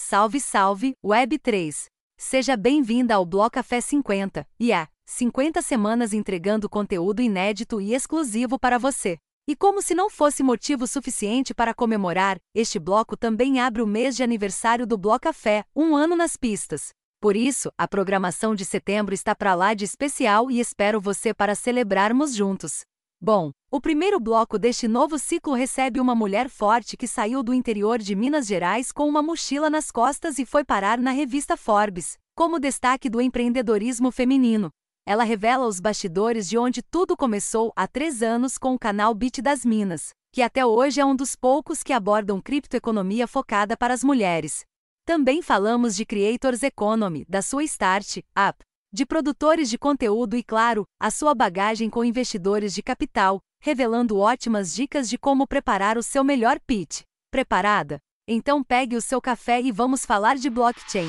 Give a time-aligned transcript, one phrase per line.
[0.00, 1.86] Salve, salve, Web3!
[2.16, 8.60] Seja bem-vinda ao Bloco Café 50, e há 50 semanas entregando conteúdo inédito e exclusivo
[8.60, 9.18] para você.
[9.46, 14.14] E como se não fosse motivo suficiente para comemorar, este bloco também abre o mês
[14.14, 16.90] de aniversário do Bloco Café, um ano nas pistas.
[17.20, 21.56] Por isso, a programação de setembro está para lá de especial e espero você para
[21.56, 22.82] celebrarmos juntos.
[23.20, 27.98] Bom, o primeiro bloco deste novo ciclo recebe uma mulher forte que saiu do interior
[27.98, 32.60] de Minas Gerais com uma mochila nas costas e foi parar na revista Forbes, como
[32.60, 34.70] destaque do empreendedorismo feminino.
[35.04, 39.40] Ela revela os bastidores de onde tudo começou há três anos com o canal Beat
[39.42, 44.04] das Minas, que até hoje é um dos poucos que abordam criptoeconomia focada para as
[44.04, 44.64] mulheres.
[45.04, 48.62] Também falamos de Creators Economy, da sua Start Up,
[48.92, 54.74] de produtores de conteúdo e, claro, a sua bagagem com investidores de capital, revelando ótimas
[54.74, 57.02] dicas de como preparar o seu melhor pitch.
[57.30, 57.98] Preparada?
[58.26, 61.08] Então pegue o seu café e vamos falar de blockchain.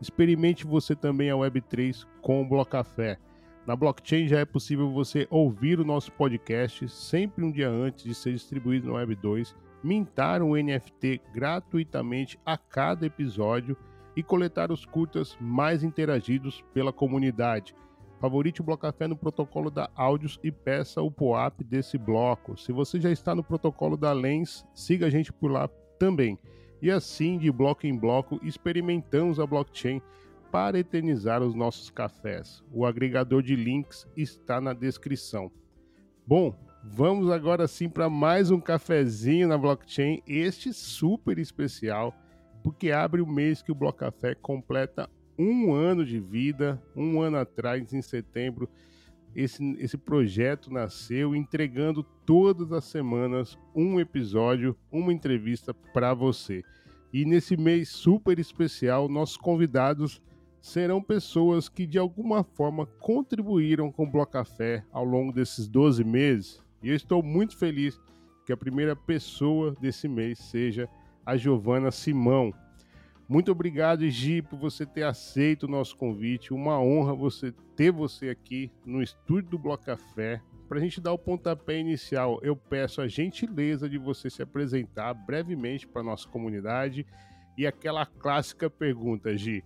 [0.00, 3.18] Experimente você também a Web3 com o Blocafé.
[3.66, 8.14] Na blockchain já é possível você ouvir o nosso podcast sempre um dia antes de
[8.14, 13.76] ser distribuído no Web2, mintar um NFT gratuitamente a cada episódio
[14.14, 17.74] e coletar os curtas mais interagidos pela comunidade.
[18.20, 22.56] Favorite o Blocafé no protocolo da Áudios e peça o POAP desse bloco.
[22.56, 26.38] Se você já está no protocolo da Lens, siga a gente por lá também.
[26.86, 30.00] E assim, de bloco em bloco, experimentamos a blockchain
[30.52, 32.62] para eternizar os nossos cafés.
[32.72, 35.50] O agregador de links está na descrição.
[36.24, 42.14] Bom, vamos agora sim para mais um cafezinho na blockchain, este super especial,
[42.62, 47.38] porque abre o mês que o Bloco Café completa um ano de vida, um ano
[47.38, 48.70] atrás, em setembro,
[49.34, 56.62] esse, esse projeto nasceu entregando todas as semanas um episódio, uma entrevista para você.
[57.12, 60.20] E nesse mês super especial, nossos convidados
[60.60, 66.02] serão pessoas que de alguma forma contribuíram com o Bloco Café ao longo desses 12
[66.02, 66.62] meses.
[66.82, 68.00] E eu estou muito feliz
[68.44, 70.88] que a primeira pessoa desse mês seja
[71.24, 72.52] a Giovana Simão.
[73.28, 76.54] Muito obrigado, Gi, por você ter aceito o nosso convite.
[76.54, 80.40] Uma honra você ter você aqui no estúdio do Bloco Café.
[80.68, 85.12] Para a gente dar o pontapé inicial, eu peço a gentileza de você se apresentar
[85.12, 87.04] brevemente para nossa comunidade
[87.58, 89.64] e aquela clássica pergunta, Gi.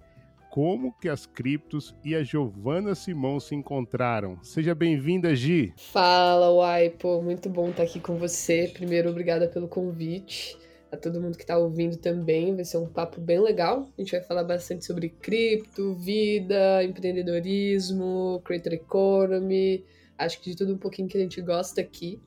[0.51, 4.43] Como que as criptos e a Giovana Simão se encontraram?
[4.43, 5.75] Seja bem-vinda, Gi.
[5.77, 7.21] Fala, Waipo.
[7.21, 8.71] Muito bom estar aqui com você.
[8.73, 10.59] Primeiro, obrigada pelo convite
[10.91, 12.55] a todo mundo que está ouvindo também.
[12.55, 13.89] Vai ser um papo bem legal.
[13.97, 19.85] A gente vai falar bastante sobre cripto, vida, empreendedorismo, creator economy.
[20.19, 22.21] Acho que de tudo um pouquinho que a gente gosta aqui.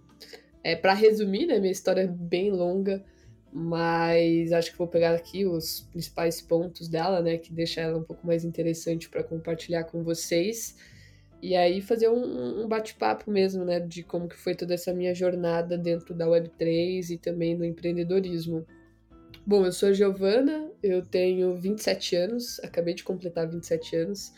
[0.64, 3.04] É, para resumir, né, minha história é bem longa,
[3.52, 8.04] mas acho que vou pegar aqui os principais pontos dela, né, que deixa ela um
[8.04, 10.78] pouco mais interessante para compartilhar com vocês.
[11.44, 15.14] E aí fazer um, um bate-papo mesmo, né, de como que foi toda essa minha
[15.14, 18.66] jornada dentro da Web3 e também do empreendedorismo.
[19.46, 24.34] Bom, eu sou a Giovana, eu tenho 27 anos, acabei de completar 27 anos,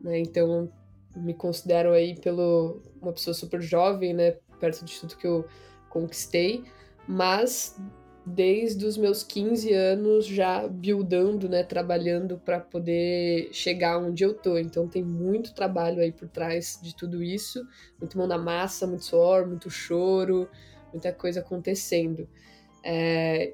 [0.00, 0.72] né, então
[1.16, 5.48] me considero aí pelo uma pessoa super jovem, né, perto de tudo que eu
[5.90, 6.62] conquistei,
[7.08, 7.76] mas
[8.26, 14.58] desde os meus 15 anos já buildando, né, trabalhando para poder chegar onde eu tô.
[14.58, 17.64] Então tem muito trabalho aí por trás de tudo isso,
[18.00, 20.48] muito mão na massa, muito suor, muito choro,
[20.92, 22.28] muita coisa acontecendo.
[22.82, 23.52] É...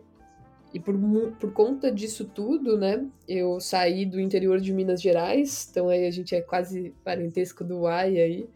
[0.72, 0.94] E por,
[1.38, 6.10] por conta disso tudo, né, eu saí do interior de Minas Gerais, então aí a
[6.10, 8.48] gente é quase parentesco do Uai aí.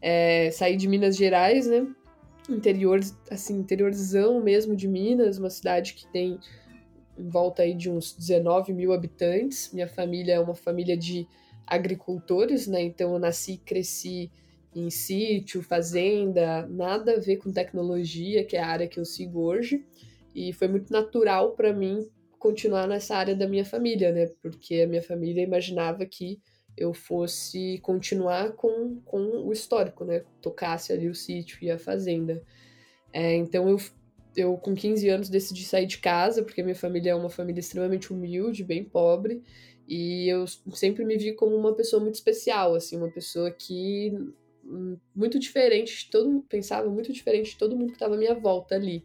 [0.00, 1.86] É, saí de Minas Gerais, né,
[2.54, 3.00] interior,
[3.30, 6.38] assim, interiorzão mesmo de Minas, uma cidade que tem
[7.18, 9.72] em volta aí de uns 19 mil habitantes.
[9.72, 11.26] Minha família é uma família de
[11.66, 12.82] agricultores, né?
[12.82, 14.30] Então eu nasci e cresci
[14.74, 19.40] em sítio, fazenda, nada a ver com tecnologia, que é a área que eu sigo
[19.40, 19.84] hoje.
[20.34, 22.08] E foi muito natural para mim
[22.38, 24.26] continuar nessa área da minha família, né?
[24.40, 26.40] Porque a minha família imaginava que
[26.80, 30.24] eu fosse continuar com, com o histórico, né?
[30.40, 32.42] Tocasse ali o sítio e a fazenda.
[33.12, 33.76] É, então eu,
[34.34, 38.10] eu, com 15 anos, decidi sair de casa, porque minha família é uma família extremamente
[38.10, 39.42] humilde, bem pobre,
[39.86, 44.16] e eu sempre me vi como uma pessoa muito especial, assim, uma pessoa que
[44.64, 48.34] hum, muito diferente de todo pensava muito diferente de todo mundo que estava à minha
[48.34, 49.04] volta ali.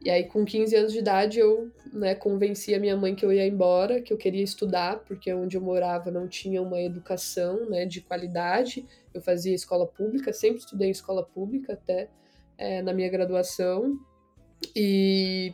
[0.00, 3.32] E aí, com 15 anos de idade, eu né, convenci a minha mãe que eu
[3.32, 7.84] ia embora, que eu queria estudar, porque onde eu morava não tinha uma educação né,
[7.84, 8.86] de qualidade.
[9.12, 12.08] Eu fazia escola pública, sempre estudei em escola pública até
[12.56, 13.98] é, na minha graduação.
[14.74, 15.52] E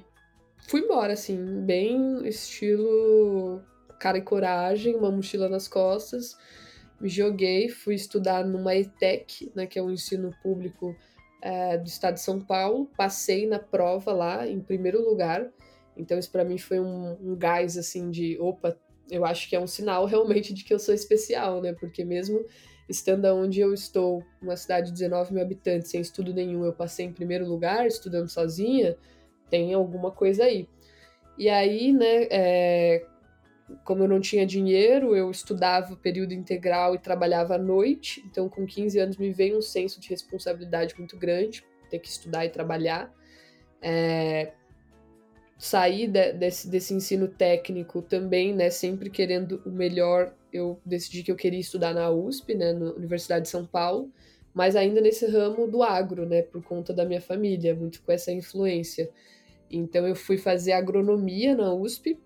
[0.68, 3.62] fui embora, assim, bem estilo
[3.98, 6.36] cara e coragem, uma mochila nas costas.
[7.00, 10.94] Me joguei, fui estudar numa ETEC, né, que é um ensino público
[11.44, 15.46] é, do estado de São Paulo, passei na prova lá em primeiro lugar.
[15.94, 18.74] Então isso para mim foi um, um gás assim de, opa,
[19.10, 21.74] eu acho que é um sinal realmente de que eu sou especial, né?
[21.74, 22.42] Porque mesmo
[22.88, 27.04] estando onde eu estou, uma cidade de 19 mil habitantes, sem estudo nenhum, eu passei
[27.04, 28.96] em primeiro lugar, estudando sozinha,
[29.50, 30.66] tem alguma coisa aí.
[31.36, 33.06] E aí, né, é,
[33.82, 38.22] como eu não tinha dinheiro, eu estudava período integral e trabalhava à noite.
[38.26, 42.44] Então, com 15 anos, me veio um senso de responsabilidade muito grande, ter que estudar
[42.44, 43.12] e trabalhar.
[43.80, 44.52] É...
[45.56, 50.34] Saí de, desse, desse ensino técnico também, né, sempre querendo o melhor.
[50.52, 54.12] Eu decidi que eu queria estudar na USP, né, na Universidade de São Paulo,
[54.52, 58.30] mas ainda nesse ramo do agro, né, por conta da minha família, muito com essa
[58.30, 59.08] influência.
[59.70, 62.18] Então, eu fui fazer agronomia na USP,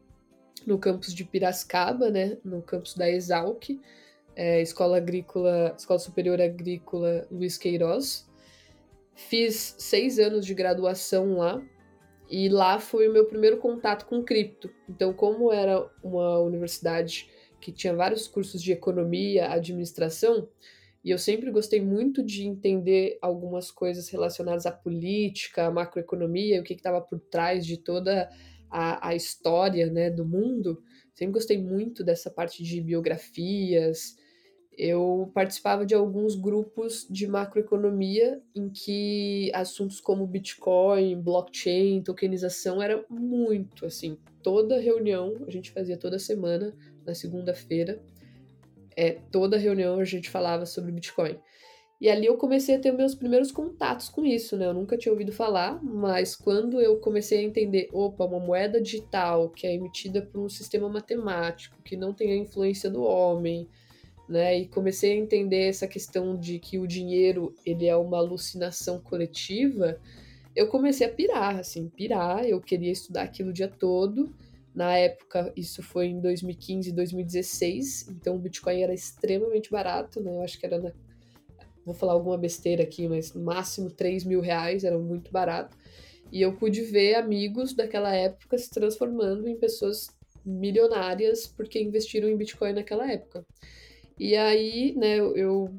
[0.67, 3.79] no campus de Piracicaba, né, no campus da Exalc,
[4.35, 8.29] é, Escola Agrícola, Escola Superior Agrícola Luiz Queiroz.
[9.15, 11.61] Fiz seis anos de graduação lá
[12.31, 14.71] e lá foi o meu primeiro contato com cripto.
[14.89, 17.29] Então, como era uma universidade
[17.61, 20.49] que tinha vários cursos de economia, administração,
[21.05, 26.65] e eu sempre gostei muito de entender algumas coisas relacionadas à política, à macroeconomia, o
[26.65, 28.29] que estava por trás de toda
[28.71, 30.83] a, a história né, do mundo,
[31.15, 34.17] sempre gostei muito dessa parte de biografias.
[34.77, 43.05] Eu participava de alguns grupos de macroeconomia em que assuntos como Bitcoin, blockchain, tokenização era
[43.11, 44.17] muito assim.
[44.43, 46.73] Toda reunião a gente fazia toda semana,
[47.05, 48.01] na segunda-feira.
[48.97, 51.39] É, toda reunião a gente falava sobre Bitcoin.
[52.01, 54.67] E ali eu comecei a ter meus primeiros contatos com isso, né?
[54.67, 59.51] Eu nunca tinha ouvido falar, mas quando eu comecei a entender, opa, uma moeda digital
[59.51, 63.69] que é emitida por um sistema matemático, que não tem a influência do homem,
[64.29, 64.59] né?
[64.61, 69.99] E comecei a entender essa questão de que o dinheiro, ele é uma alucinação coletiva,
[70.55, 74.33] eu comecei a pirar, assim, pirar, eu queria estudar aquilo o dia todo.
[74.75, 80.37] Na época, isso foi em 2015, 2016, então o Bitcoin era extremamente barato, né?
[80.37, 80.93] Eu acho que era na
[81.89, 85.77] vou falar alguma besteira aqui, mas no máximo 3 mil reais, era muito barato.
[86.31, 90.09] E eu pude ver amigos daquela época se transformando em pessoas
[90.45, 93.45] milionárias porque investiram em Bitcoin naquela época.
[94.19, 95.71] E aí, né, eu,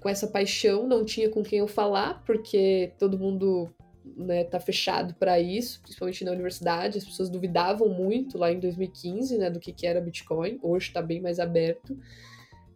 [0.00, 3.70] com essa paixão não tinha com quem eu falar, porque todo mundo
[4.04, 9.38] né, tá fechado para isso, principalmente na universidade, as pessoas duvidavam muito lá em 2015,
[9.38, 11.96] né, do que, que era Bitcoin, hoje está bem mais aberto.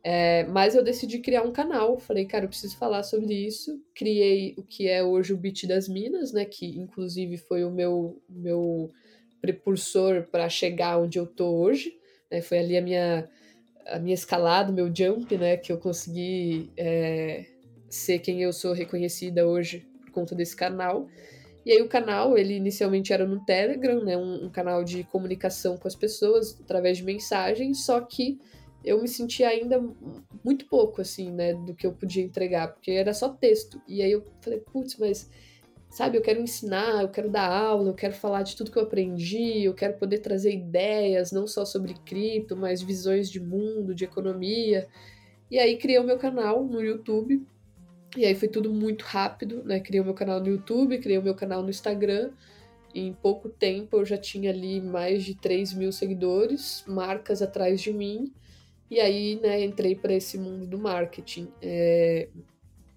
[0.02, 1.98] É, mas eu decidi criar um canal.
[1.98, 3.82] Falei, cara, eu preciso falar sobre isso.
[3.94, 6.44] Criei o que é hoje o Beat das Minas, né?
[6.44, 8.90] Que inclusive foi o meu, meu
[9.40, 11.96] precursor para chegar onde eu tô hoje.
[12.30, 13.28] Né, foi ali a minha,
[13.86, 15.56] a minha escalada, o meu jump, né?
[15.56, 17.46] Que eu consegui é,
[17.88, 21.08] ser quem eu sou reconhecida hoje por conta desse canal.
[21.66, 24.16] E aí o canal, ele inicialmente era no Telegram, né?
[24.16, 28.38] Um, um canal de comunicação com as pessoas através de mensagens, só que
[28.84, 29.82] eu me senti ainda
[30.44, 33.80] muito pouco, assim, né, do que eu podia entregar, porque era só texto.
[33.86, 35.30] E aí eu falei, putz, mas,
[35.90, 38.84] sabe, eu quero ensinar, eu quero dar aula, eu quero falar de tudo que eu
[38.84, 44.04] aprendi, eu quero poder trazer ideias, não só sobre cripto, mas visões de mundo, de
[44.04, 44.88] economia.
[45.50, 47.44] E aí criei o meu canal no YouTube,
[48.16, 51.22] e aí foi tudo muito rápido, né, criei o meu canal no YouTube, criei o
[51.22, 52.30] meu canal no Instagram,
[52.94, 57.92] em pouco tempo eu já tinha ali mais de 3 mil seguidores, marcas atrás de
[57.92, 58.32] mim,
[58.90, 61.48] e aí, né, entrei para esse mundo do marketing.
[61.60, 62.28] É,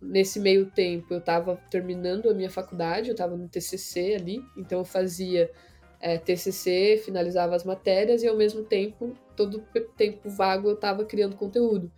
[0.01, 4.79] nesse meio tempo, eu estava terminando a minha faculdade, eu estava no TCC ali, então
[4.79, 5.51] eu fazia
[6.00, 9.63] é, TCC, finalizava as matérias e ao mesmo tempo, todo
[9.95, 11.91] tempo vago, eu estava criando conteúdo.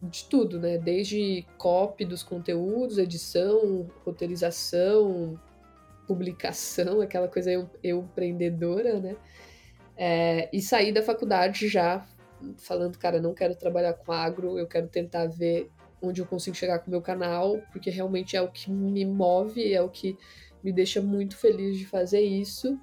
[0.00, 0.78] De tudo, né?
[0.78, 5.40] Desde copy dos conteúdos, edição, roteirização,
[6.06, 9.16] publicação, aquela coisa eu, eu empreendedora, né?
[9.96, 12.06] É, e saí da faculdade já
[12.58, 15.70] falando, cara, não quero trabalhar com agro, eu quero tentar ver
[16.02, 19.72] onde eu consigo chegar com o meu canal, porque realmente é o que me move,
[19.72, 20.16] é o que
[20.62, 22.78] me deixa muito feliz de fazer isso.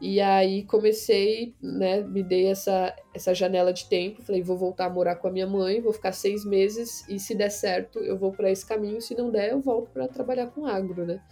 [0.00, 4.90] E aí comecei, né, me dei essa, essa janela de tempo, falei, vou voltar a
[4.90, 8.32] morar com a minha mãe, vou ficar seis meses e se der certo eu vou
[8.32, 11.22] para esse caminho, se não der eu volto para trabalhar com agro, né.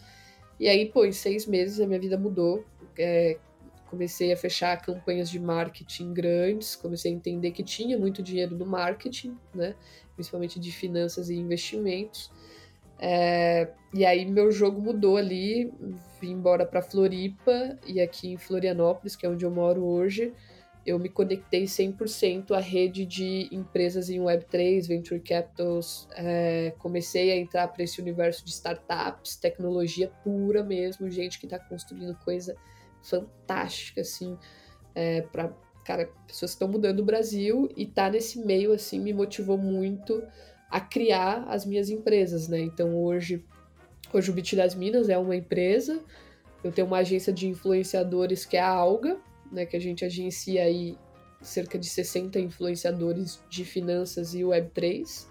[0.59, 2.65] E aí, pô, em seis meses a minha vida mudou,
[2.97, 3.37] é,
[3.93, 8.65] comecei a fechar campanhas de marketing grandes, comecei a entender que tinha muito dinheiro no
[8.65, 9.75] marketing, né,
[10.15, 12.33] principalmente de finanças e investimentos,
[12.99, 15.71] é, e aí meu jogo mudou ali,
[16.19, 20.33] vim embora para Floripa e aqui em Florianópolis, que é onde eu moro hoje,
[20.87, 27.37] eu me conectei 100% à rede de empresas em Web3, Venture Capitals, é, comecei a
[27.37, 32.57] entrar para esse universo de startups, tecnologia pura mesmo, gente que está construindo coisa
[33.03, 34.39] fantástica, assim,
[34.95, 35.53] é, para
[35.85, 40.23] cara, pessoas que estão mudando o Brasil e tá nesse meio, assim, me motivou muito
[40.71, 42.61] a criar as minhas empresas, né?
[42.61, 43.45] Então hoje,
[44.13, 46.01] hoje o Bit das Minas é uma empresa,
[46.63, 49.19] eu tenho uma agência de influenciadores que é a Alga,
[49.51, 49.67] né?
[49.67, 50.97] Que a gente agencia aí
[51.41, 55.27] cerca de 60 influenciadores de finanças e Web3.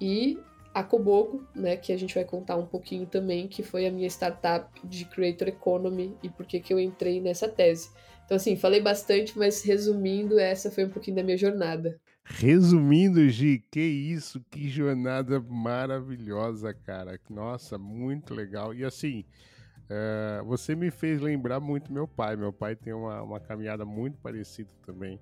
[0.00, 0.38] E
[0.74, 4.08] a Cobogo, né, que a gente vai contar um pouquinho também, que foi a minha
[4.08, 7.90] startup de Creator Economy e por que que eu entrei nessa tese.
[8.24, 12.00] Então, assim, falei bastante, mas resumindo, essa foi um pouquinho da minha jornada.
[12.24, 17.20] Resumindo, Gi, que isso, que jornada maravilhosa, cara.
[17.28, 18.74] Nossa, muito legal.
[18.74, 19.24] E assim,
[19.90, 22.34] é, você me fez lembrar muito meu pai.
[22.34, 25.20] Meu pai tem uma, uma caminhada muito parecida também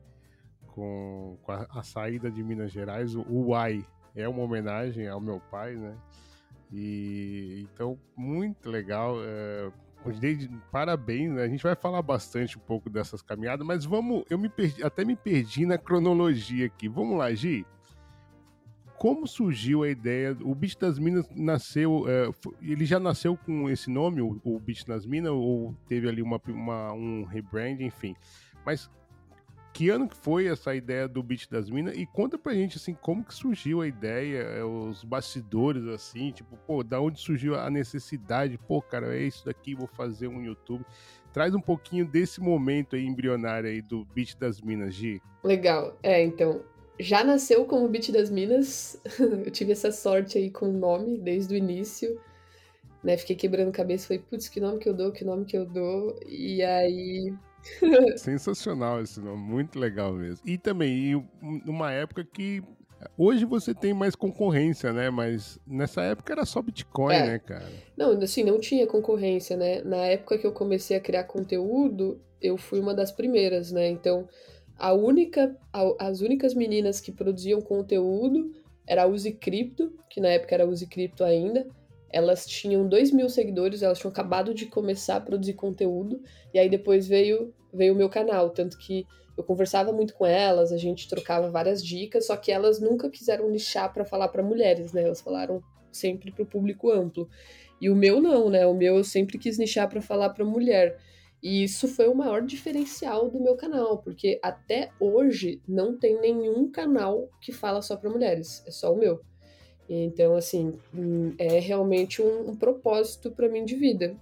[0.68, 3.16] com, com a, a, saída de Minas Gerais.
[3.16, 5.96] O UAI é uma homenagem ao meu pai, né?
[6.72, 9.16] E então, muito legal.
[9.22, 9.70] É,
[10.70, 11.42] parabéns, né?
[11.44, 14.24] A gente vai falar bastante um pouco dessas caminhadas, mas vamos.
[14.28, 16.88] Eu me perdi, até me perdi na cronologia aqui.
[16.88, 17.66] Vamos lá, Gi.
[18.98, 20.36] Como surgiu a ideia?
[20.42, 22.04] O Beat das Minas nasceu.
[22.08, 22.30] É,
[22.62, 26.92] ele já nasceu com esse nome, o, o das Minas, ou teve ali uma, uma
[26.92, 28.14] um rebrand, enfim.
[28.64, 28.88] Mas
[29.72, 31.96] que ano que foi essa ideia do Beat das Minas?
[31.96, 36.56] E conta pra gente, assim, como que surgiu a ideia, é, os bastidores, assim, tipo,
[36.66, 38.58] pô, da onde surgiu a necessidade?
[38.58, 40.84] Pô, cara, é isso daqui, vou fazer um YouTube.
[41.32, 45.22] Traz um pouquinho desse momento aí embrionário aí do Beat das Minas, Gi.
[45.42, 45.96] Legal.
[46.02, 46.62] É, então,
[47.00, 49.00] já nasceu como Beat das Minas.
[49.18, 52.20] Eu tive essa sorte aí com o nome desde o início.
[53.02, 55.66] Né, fiquei quebrando cabeça, falei, putz, que nome que eu dou, que nome que eu
[55.66, 56.16] dou.
[56.24, 57.34] E aí
[58.16, 60.40] Sensacional esse nome, muito legal mesmo.
[60.46, 62.62] E também, numa época que
[63.16, 65.10] Hoje você tem mais concorrência, né?
[65.10, 67.26] Mas nessa época era só Bitcoin, é.
[67.26, 67.68] né, cara?
[67.96, 69.82] Não, assim, não tinha concorrência, né?
[69.82, 73.88] Na época que eu comecei a criar conteúdo, eu fui uma das primeiras, né?
[73.88, 74.28] Então,
[74.78, 78.52] a única, a, as únicas meninas que produziam conteúdo
[78.86, 81.66] era a Uzi Crypto, que na época era Uzi Crypto ainda,
[82.12, 86.68] elas tinham 2 mil seguidores, elas tinham acabado de começar a produzir conteúdo, e aí
[86.68, 91.08] depois veio, veio o meu canal, tanto que eu conversava muito com elas, a gente
[91.08, 95.04] trocava várias dicas, só que elas nunca quiseram nichar para falar para mulheres, né?
[95.04, 97.28] Elas falaram sempre para o público amplo.
[97.80, 98.66] E o meu não, né?
[98.66, 100.98] O meu eu sempre quis nichar para falar para mulher.
[101.42, 106.70] E isso foi o maior diferencial do meu canal, porque até hoje não tem nenhum
[106.70, 109.20] canal que fala só para mulheres, é só o meu.
[109.88, 114.16] Então, assim, hum, é realmente um, um propósito para mim de vida.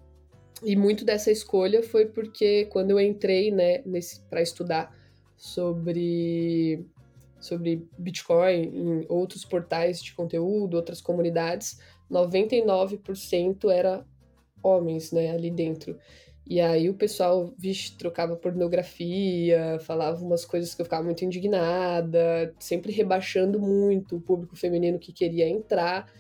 [0.63, 3.83] E muito dessa escolha foi porque quando eu entrei, né,
[4.29, 4.95] para estudar
[5.37, 6.85] sobre
[7.41, 14.05] sobre Bitcoin em outros portais de conteúdo, outras comunidades, 99% era
[14.63, 15.99] homens, né, ali dentro.
[16.51, 22.53] E aí o pessoal, vixe, trocava pornografia, falava umas coisas que eu ficava muito indignada,
[22.59, 26.13] sempre rebaixando muito o público feminino que queria entrar.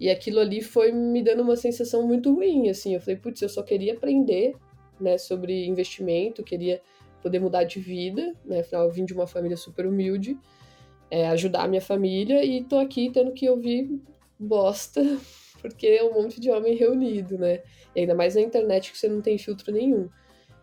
[0.00, 2.94] E aquilo ali foi me dando uma sensação muito ruim, assim.
[2.94, 4.54] Eu falei, putz, eu só queria aprender,
[4.98, 6.80] né, sobre investimento, queria
[7.20, 8.60] poder mudar de vida, né?
[8.60, 10.38] Afinal, eu vim de uma família super humilde,
[11.10, 14.00] é, ajudar a minha família e tô aqui tendo que ouvir
[14.38, 15.02] bosta
[15.68, 17.62] porque é um monte de homem reunido, né?
[17.94, 20.08] E ainda mais na internet que você não tem filtro nenhum.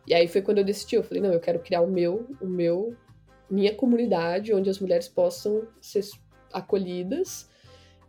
[0.08, 2.48] E aí foi quando eu decidi, eu falei, não, eu quero criar o meu, o
[2.48, 2.96] meu,
[3.50, 6.04] minha comunidade, onde as mulheres possam ser
[6.52, 7.50] acolhidas,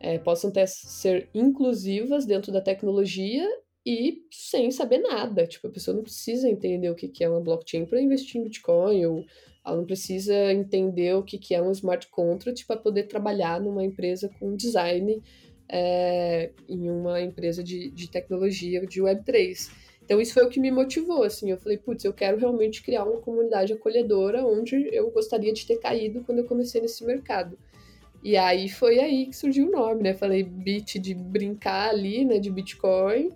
[0.01, 3.47] é, possam ter, ser inclusivas dentro da tecnologia
[3.87, 5.47] e sem saber nada.
[5.47, 8.45] Tipo, a pessoa não precisa entender o que, que é uma blockchain para investir em
[8.45, 9.25] Bitcoin, ou
[9.65, 13.85] ela não precisa entender o que, que é um smart contract para poder trabalhar numa
[13.85, 15.23] empresa com design
[15.69, 19.71] é, em uma empresa de, de tecnologia de Web3.
[20.05, 23.05] Então isso foi o que me motivou, assim, eu falei, putz, eu quero realmente criar
[23.05, 27.59] uma comunidade acolhedora onde eu gostaria de ter caído quando eu comecei nesse mercado.
[28.23, 30.15] E aí foi aí que surgiu o nome, né?
[30.15, 33.31] Falei bit de brincar ali, né, de Bitcoin,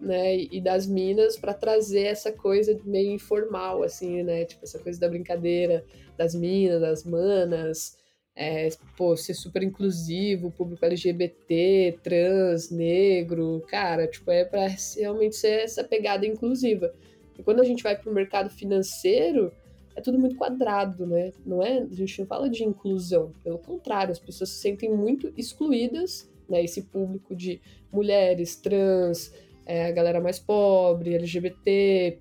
[0.00, 5.00] né, e das minas para trazer essa coisa meio informal, assim, né, tipo essa coisa
[5.00, 5.84] da brincadeira
[6.16, 7.96] das minas, das manas,
[8.36, 15.62] é, pô, ser super inclusivo, público LGBT, trans, negro, cara, tipo, é para realmente ser
[15.62, 16.92] essa pegada inclusiva.
[17.38, 19.52] E quando a gente vai para o mercado financeiro,
[19.94, 21.32] é tudo muito quadrado, né?
[21.46, 25.32] Não é, a gente não fala de inclusão, pelo contrário, as pessoas se sentem muito
[25.36, 26.62] excluídas, né?
[26.64, 27.60] Esse público de
[27.92, 29.32] mulheres, trans,
[29.66, 32.18] é, a galera mais pobre, LGBT,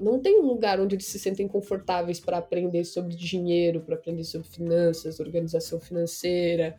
[0.00, 4.24] não tem um lugar onde eles se sentem confortáveis para aprender sobre dinheiro, para aprender
[4.24, 6.76] sobre finanças, organização financeira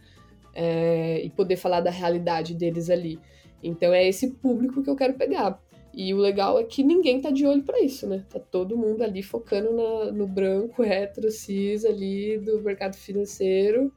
[0.54, 3.20] é, e poder falar da realidade deles ali.
[3.62, 5.62] Então é esse público que eu quero pegar.
[5.94, 8.26] E o legal é que ninguém tá de olho para isso, né?
[8.30, 13.92] Tá todo mundo ali focando na, no branco, hétero, cis ali do mercado financeiro.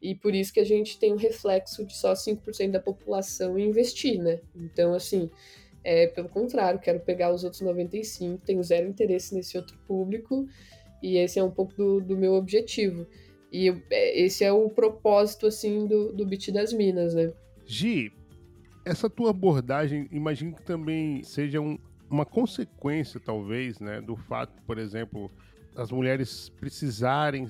[0.00, 4.18] E por isso que a gente tem um reflexo de só 5% da população investir,
[4.18, 4.40] né?
[4.56, 5.30] Então, assim,
[5.84, 10.46] é, pelo contrário, quero pegar os outros 95, tenho zero interesse nesse outro público,
[11.02, 13.06] e esse é um pouco do, do meu objetivo.
[13.50, 17.32] E é, esse é o propósito, assim, do, do Beat das Minas, né?
[17.66, 18.12] Gi,
[18.84, 21.78] essa tua abordagem, imagino que também seja um,
[22.10, 25.30] uma consequência, talvez, né, do fato, por exemplo,
[25.74, 27.48] as mulheres precisarem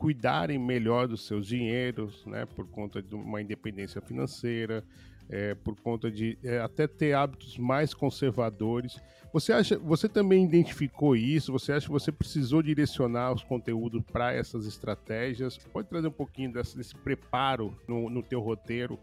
[0.00, 4.82] cuidarem melhor dos seus dinheiros, né, por conta de uma independência financeira,
[5.30, 8.98] é, por conta de é, até ter hábitos mais conservadores.
[9.32, 11.52] Você acha, você também identificou isso?
[11.52, 15.56] Você acha que você precisou direcionar os conteúdos para essas estratégias?
[15.56, 18.98] Pode trazer um pouquinho desse, desse preparo no, no teu roteiro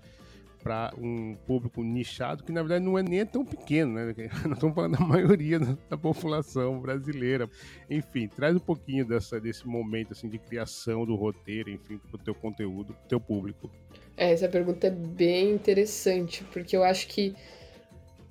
[0.61, 4.13] para um público nichado que na verdade não é nem tão pequeno, né?
[4.43, 7.49] Nós estamos falando da maioria da população brasileira.
[7.89, 12.21] Enfim, traz um pouquinho dessa, desse momento assim de criação do roteiro, enfim, para o
[12.21, 13.71] teu conteúdo, teu público.
[14.17, 17.35] É, essa pergunta é bem interessante, porque eu acho que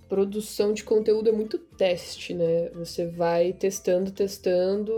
[0.08, 2.70] produção de conteúdo é muito teste, né?
[2.70, 4.92] Você vai testando, testando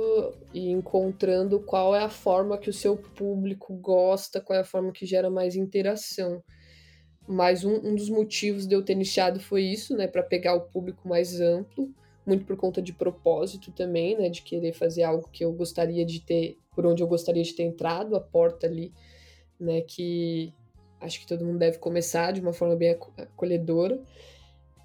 [0.53, 4.91] e encontrando qual é a forma que o seu público gosta, qual é a forma
[4.91, 6.43] que gera mais interação.
[7.27, 10.07] Mas um, um dos motivos de eu ter nichado foi isso, né?
[10.07, 11.91] Para pegar o público mais amplo,
[12.27, 14.31] muito por conta de propósito também, né?
[14.31, 17.65] De querer fazer algo que eu gostaria de ter, por onde eu gostaria de ter
[17.65, 18.93] entrado, a porta ali,
[19.61, 19.83] né?
[19.83, 20.53] Que
[21.01, 24.01] acho que todo mundo deve começar de uma forma bem acolhedora.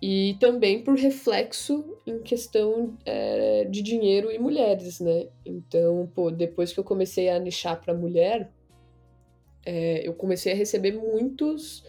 [0.01, 5.27] E também por reflexo em questão é, de dinheiro e mulheres, né?
[5.45, 8.51] Então, pô, depois que eu comecei a nichar para mulher,
[9.65, 11.85] é, eu comecei a receber muitos,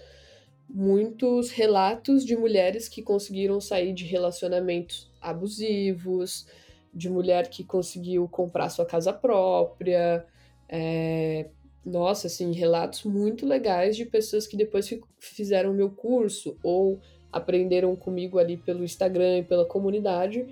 [0.68, 6.46] muitos relatos de mulheres que conseguiram sair de relacionamentos abusivos,
[6.92, 10.24] de mulher que conseguiu comprar sua casa própria,
[10.68, 11.48] é,
[11.84, 16.98] nossa, assim, relatos muito legais de pessoas que depois fizeram o meu curso ou
[17.30, 20.46] aprenderam comigo ali pelo Instagram e pela comunidade,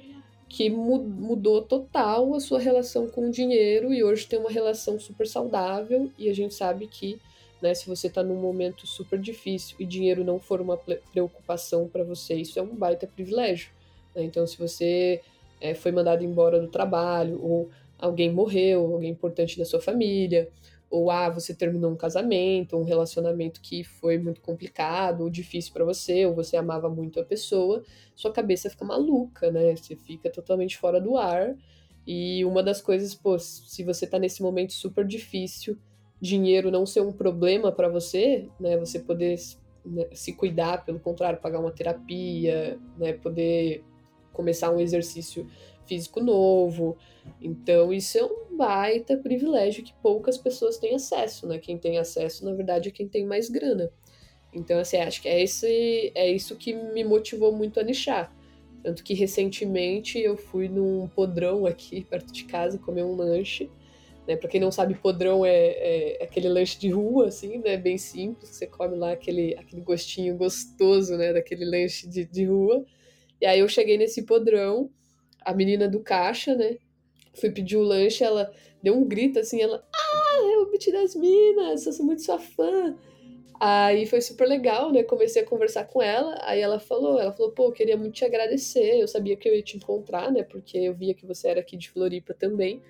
[0.49, 5.27] que mudou total a sua relação com o dinheiro e hoje tem uma relação super
[5.27, 7.19] saudável e a gente sabe que,
[7.63, 12.05] né, se você está num momento super difícil e dinheiro não for uma preocupação para
[12.05, 13.71] você, isso é um baita privilégio.
[14.15, 14.25] Né?
[14.25, 15.23] Então, se você
[15.59, 20.51] é, foi mandado embora do trabalho ou alguém morreu, alguém importante da sua família,
[20.93, 25.87] ou ah, você terminou um casamento, um relacionamento que foi muito complicado ou difícil para
[25.87, 27.83] você, ou você amava muito a pessoa,
[28.15, 29.75] sua cabeça fica maluca, né?
[29.75, 31.57] Você fica totalmente fora do ar.
[32.07, 35.79] E uma das coisas, pô, se você tá nesse momento super difícil,
[36.21, 38.77] dinheiro não ser um problema para você, né?
[38.77, 39.41] Você poder
[39.87, 43.15] né, se cuidar, pelo contrário, pagar uma terapia, né?
[43.15, 43.83] Poder
[44.31, 45.47] começar um exercício
[45.93, 46.97] físico novo.
[47.41, 51.59] Então, isso é um baita privilégio que poucas pessoas têm acesso, né?
[51.59, 53.93] Quem tem acesso, na verdade, é quem tem mais grana.
[54.55, 58.35] Então, assim, acho que é, esse, é isso que me motivou muito a nichar.
[58.83, 63.71] Tanto que recentemente eu fui num podrão aqui perto de casa comer um lanche.
[64.27, 64.37] Né?
[64.37, 67.77] Pra quem não sabe, podrão é, é aquele lanche de rua, assim, né?
[67.77, 68.51] Bem simples.
[68.51, 71.33] Você come lá aquele, aquele gostinho gostoso, né?
[71.33, 72.85] Daquele lanche de, de rua.
[73.41, 74.91] E aí eu cheguei nesse podrão
[75.45, 76.77] a menina do caixa, né?
[77.35, 78.53] Fui pedir o lanche, ela
[78.83, 82.39] deu um grito assim, ela, ah, é o Beat das Minas, eu sou muito sua
[82.39, 82.97] fã.
[83.61, 85.05] Aí foi super legal, né?
[85.05, 88.25] Comecei a conversar com ela, aí ela falou, ela falou, pô, eu queria muito te
[88.25, 90.43] agradecer, eu sabia que eu ia te encontrar, né?
[90.43, 92.83] Porque eu via que você era aqui de Floripa também.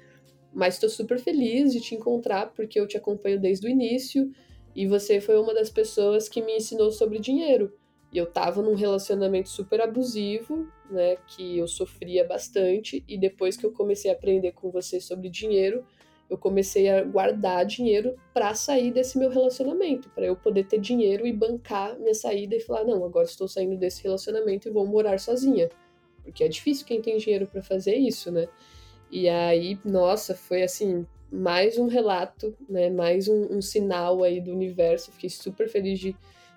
[0.53, 4.31] Mas estou super feliz de te encontrar porque eu te acompanho desde o início
[4.75, 7.73] e você foi uma das pessoas que me ensinou sobre dinheiro
[8.13, 13.65] E eu tava num relacionamento super abusivo, né, que eu sofria bastante, e depois que
[13.65, 15.83] eu comecei a aprender com você sobre dinheiro,
[16.29, 21.27] eu comecei a guardar dinheiro para sair desse meu relacionamento, para eu poder ter dinheiro
[21.27, 25.19] e bancar minha saída e falar: não, agora estou saindo desse relacionamento e vou morar
[25.19, 25.69] sozinha.
[26.23, 28.49] Porque é difícil quem tem dinheiro para fazer isso, né?
[29.11, 32.89] E aí, nossa, foi assim, mais um relato, né?
[32.89, 35.13] Mais um, um sinal aí do universo.
[35.13, 36.17] Fiquei super feliz de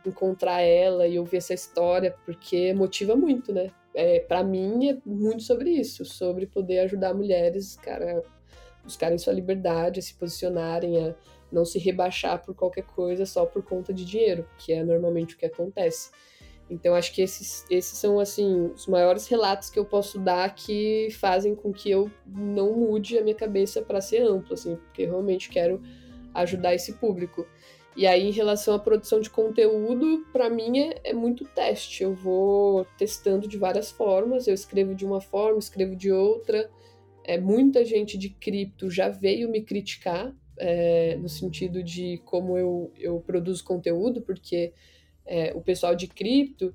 [0.09, 3.71] encontrar ela e ouvir essa história, porque motiva muito, né?
[3.93, 8.21] É, para mim é muito sobre isso, sobre poder ajudar mulheres, cara,
[8.83, 11.15] buscarem sua liberdade, a se posicionarem, a
[11.51, 15.37] não se rebaixar por qualquer coisa só por conta de dinheiro, que é normalmente o
[15.37, 16.11] que acontece.
[16.69, 21.09] Então acho que esses, esses são assim os maiores relatos que eu posso dar que
[21.11, 25.11] fazem com que eu não mude a minha cabeça para ser amplo, assim, porque eu
[25.11, 25.81] realmente quero
[26.33, 27.47] ajudar esse público.
[27.95, 32.03] E aí, em relação à produção de conteúdo, para mim é, é, muito teste.
[32.03, 34.47] Eu vou testando de várias formas.
[34.47, 36.69] Eu escrevo de uma forma, escrevo de outra
[37.27, 42.91] é, muita gente de cripto já veio me criticar é, no sentido de como eu,
[42.97, 44.73] eu produzo conteúdo, porque
[45.25, 46.71] é, o pessoal de cripto,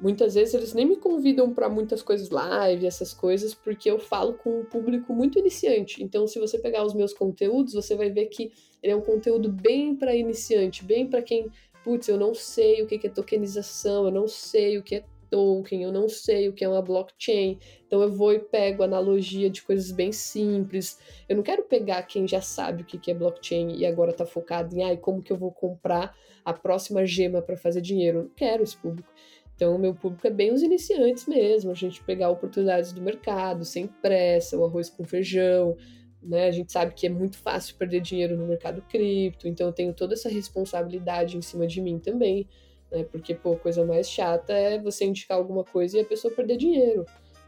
[0.00, 4.34] muitas vezes eles nem me convidam para muitas coisas live, essas coisas, porque eu falo
[4.34, 6.02] com um público muito iniciante.
[6.02, 8.52] Então, se você pegar os meus conteúdos, você vai ver que
[8.82, 11.50] ele é um conteúdo bem para iniciante, bem para quem,
[11.84, 15.82] putz, eu não sei o que é tokenização, eu não sei o que é token,
[15.82, 19.62] eu não sei o que é uma blockchain, então eu vou e pego analogia de
[19.62, 20.98] coisas bem simples.
[21.26, 24.76] Eu não quero pegar quem já sabe o que é blockchain e agora está focado
[24.76, 26.14] em, ai, como que eu vou comprar
[26.44, 28.18] a próxima gema para fazer dinheiro.
[28.18, 29.08] Eu não quero esse público.
[29.54, 33.64] Então, o meu público é bem os iniciantes mesmo, a gente pegar oportunidades do mercado,
[33.64, 35.76] sem pressa, o arroz com feijão,
[36.22, 36.46] né?
[36.46, 39.92] A gente sabe que é muito fácil perder dinheiro no mercado cripto, então eu tenho
[39.92, 42.46] toda essa responsabilidade em cima de mim também
[42.92, 43.04] né?
[43.04, 47.06] Porque, pô, coisa mais chata é você indicar alguma coisa e a pessoa perder dinheiro.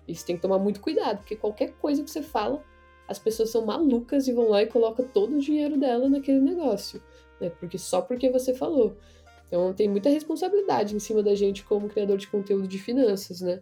[0.09, 2.63] Isso tem que tomar muito cuidado, porque qualquer coisa que você fala,
[3.07, 7.03] as pessoas são malucas e vão lá e colocam todo o dinheiro dela naquele negócio,
[7.41, 7.51] né?
[7.51, 8.97] Porque só porque você falou.
[9.47, 13.61] Então tem muita responsabilidade em cima da gente como criador de conteúdo de finanças, né?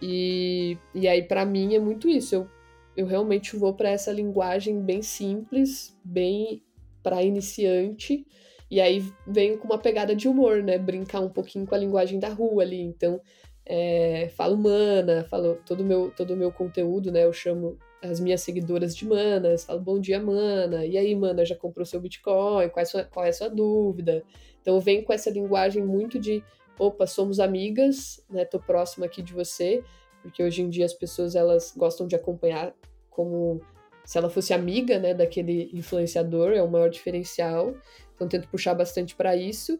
[0.00, 2.34] E, e aí para mim é muito isso.
[2.34, 2.48] Eu,
[2.96, 6.62] eu realmente vou para essa linguagem bem simples, bem
[7.02, 8.26] para iniciante
[8.72, 10.78] e aí venho com uma pegada de humor, né?
[10.78, 12.80] Brincar um pouquinho com a linguagem da rua ali.
[12.80, 13.20] Então,
[13.66, 17.26] é, falo mana, falo todo o meu, todo meu conteúdo, né?
[17.26, 20.86] Eu chamo as minhas seguidoras de manas, falo bom dia, mana.
[20.86, 22.70] E aí, mana, já comprou seu Bitcoin?
[22.70, 24.24] Qual é sua, qual é a sua dúvida?
[24.62, 26.42] Então, eu venho com essa linguagem muito de
[26.78, 28.46] opa, somos amigas, né?
[28.46, 29.84] Tô próxima aqui de você,
[30.22, 32.72] porque hoje em dia as pessoas elas gostam de acompanhar
[33.10, 33.60] como
[34.04, 37.74] se ela fosse amiga, né, daquele influenciador, é o maior diferencial.
[38.14, 39.78] Então tento puxar bastante para isso.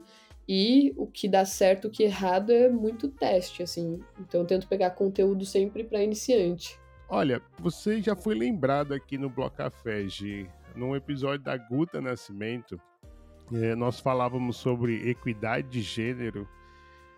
[0.49, 4.01] E o que dá certo, o que errado é muito teste, assim.
[4.21, 6.79] Então tento pegar conteúdo sempre para iniciante.
[7.09, 12.81] Olha, você já foi lembrado aqui no Bloco Café, G, num episódio da Guta Nascimento.
[13.53, 16.49] É, nós falávamos sobre equidade de gênero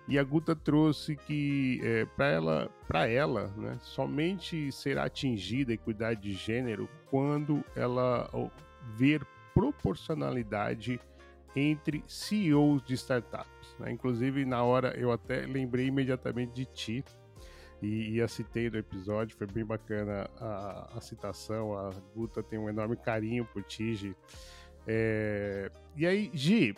[0.07, 5.75] e a Guta trouxe que é, para ela, para ela, né, somente será atingida a
[5.75, 8.29] equidade de gênero quando ela
[8.97, 11.01] ver proporcionalidade
[11.57, 13.77] entre CEOs de startups.
[13.79, 13.93] Né?
[13.93, 17.05] Inclusive, na hora eu até lembrei imediatamente de ti
[17.81, 21.77] e, e a citei no episódio, foi bem bacana a, a, citação.
[21.77, 24.15] A Guta tem um enorme carinho por ti.
[24.87, 26.75] É, e aí, Gi,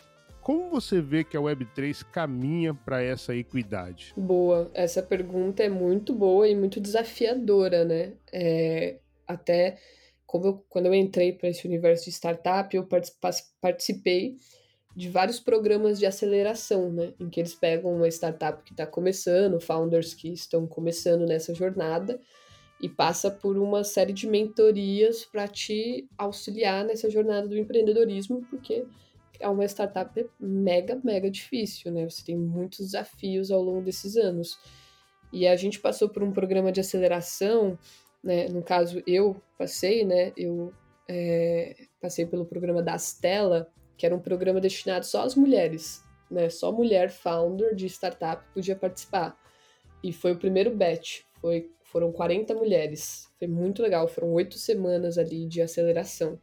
[0.47, 4.13] como você vê que a Web3 caminha para essa equidade?
[4.15, 8.13] Boa, essa pergunta é muito boa e muito desafiadora, né?
[8.31, 8.95] É,
[9.27, 9.77] até
[10.33, 12.87] eu, quando eu entrei para esse universo de startup, eu
[13.59, 14.37] participei
[14.95, 17.13] de vários programas de aceleração, né?
[17.19, 22.21] Em que eles pegam uma startup que está começando, founders que estão começando nessa jornada,
[22.79, 28.85] e passa por uma série de mentorias para te auxiliar nessa jornada do empreendedorismo, porque
[29.39, 32.09] é uma startup mega, mega difícil, né?
[32.09, 34.57] Você tem muitos desafios ao longo desses anos.
[35.31, 37.77] E a gente passou por um programa de aceleração
[38.23, 38.47] né?
[38.49, 40.33] No caso, eu passei, né?
[40.35, 40.73] Eu
[41.07, 46.49] é, passei pelo programa da Astela, que era um programa destinado só às mulheres, né?
[46.49, 49.37] Só mulher founder de startup podia participar.
[50.03, 53.29] E foi o primeiro batch, foi, foram 40 mulheres.
[53.39, 56.39] Foi muito legal, foram oito semanas ali de aceleração.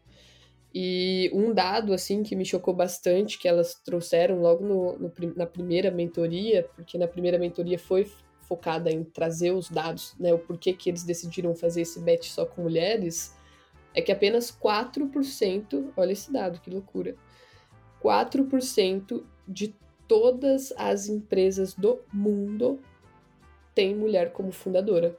[0.74, 5.46] E um dado, assim, que me chocou bastante, que elas trouxeram logo no, no, na
[5.46, 8.10] primeira mentoria, porque na primeira mentoria foi
[8.40, 12.44] focada em trazer os dados, né, o porquê que eles decidiram fazer esse bet só
[12.44, 13.34] com mulheres,
[13.94, 17.14] é que apenas 4%, olha esse dado, que loucura,
[18.02, 19.74] 4% de
[20.08, 22.80] todas as empresas do mundo
[23.74, 25.16] têm mulher como fundadora.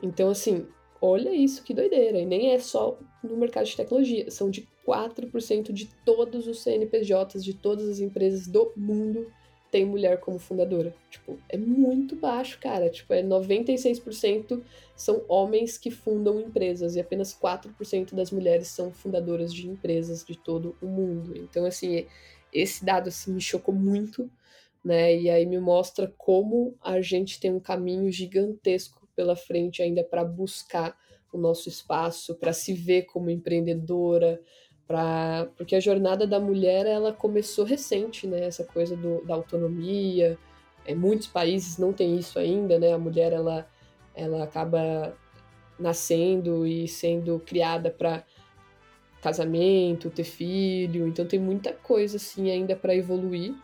[0.00, 0.66] Então, assim,
[1.02, 2.18] olha isso, que doideira.
[2.18, 7.44] E nem é só no mercado de tecnologia, são de 4% de todos os CNPJs
[7.44, 9.26] de todas as empresas do mundo
[9.72, 10.94] tem mulher como fundadora.
[11.10, 12.90] Tipo, é muito baixo, cara.
[12.90, 14.62] Tipo, é 96%
[14.94, 20.36] são homens que fundam empresas e apenas 4% das mulheres são fundadoras de empresas de
[20.36, 21.34] todo o mundo.
[21.38, 22.06] Então, assim,
[22.52, 24.30] esse dado assim, me chocou muito,
[24.84, 25.16] né?
[25.16, 30.24] E aí me mostra como a gente tem um caminho gigantesco pela frente ainda para
[30.24, 30.98] buscar
[31.32, 34.40] o nosso espaço, para se ver como empreendedora,
[34.84, 38.44] Pra, porque a jornada da mulher ela começou recente, né?
[38.44, 40.36] Essa coisa do, da autonomia.
[40.84, 42.92] Em muitos países não tem isso ainda, né?
[42.92, 43.66] A mulher ela,
[44.14, 45.16] ela acaba
[45.78, 48.24] nascendo e sendo criada para
[49.22, 51.06] casamento, ter filho.
[51.06, 53.54] Então tem muita coisa assim ainda para evoluir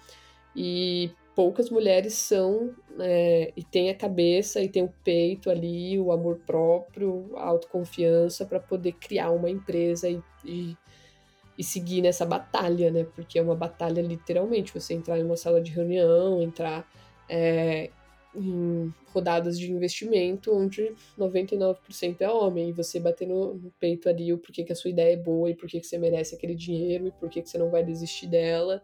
[0.55, 6.11] e poucas mulheres são é, e tem a cabeça e tem o peito ali, o
[6.11, 10.77] amor próprio, a autoconfiança para poder criar uma empresa e, e
[11.57, 13.05] e seguir nessa batalha, né?
[13.16, 14.72] Porque é uma batalha literalmente.
[14.72, 16.88] Você entrar em uma sala de reunião, entrar
[17.29, 17.90] é,
[18.35, 24.33] em rodadas de investimento onde 99% é homem, e você bater no, no, peito ali
[24.33, 27.09] o porquê que a sua ideia é boa e porquê que você merece aquele dinheiro
[27.09, 28.83] e porquê que você não vai desistir dela,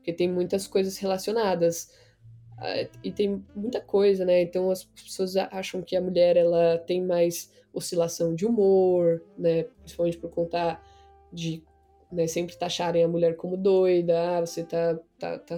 [0.00, 1.90] porque tem muitas coisas relacionadas.
[2.58, 4.42] Ah, e tem muita coisa, né?
[4.42, 9.64] Então as pessoas acham que a mulher ela tem mais oscilação de humor, né?
[9.82, 10.80] Principalmente por conta
[11.32, 11.62] de
[12.10, 15.56] né, sempre taxarem a mulher como doida, ah, você tá, tá, tá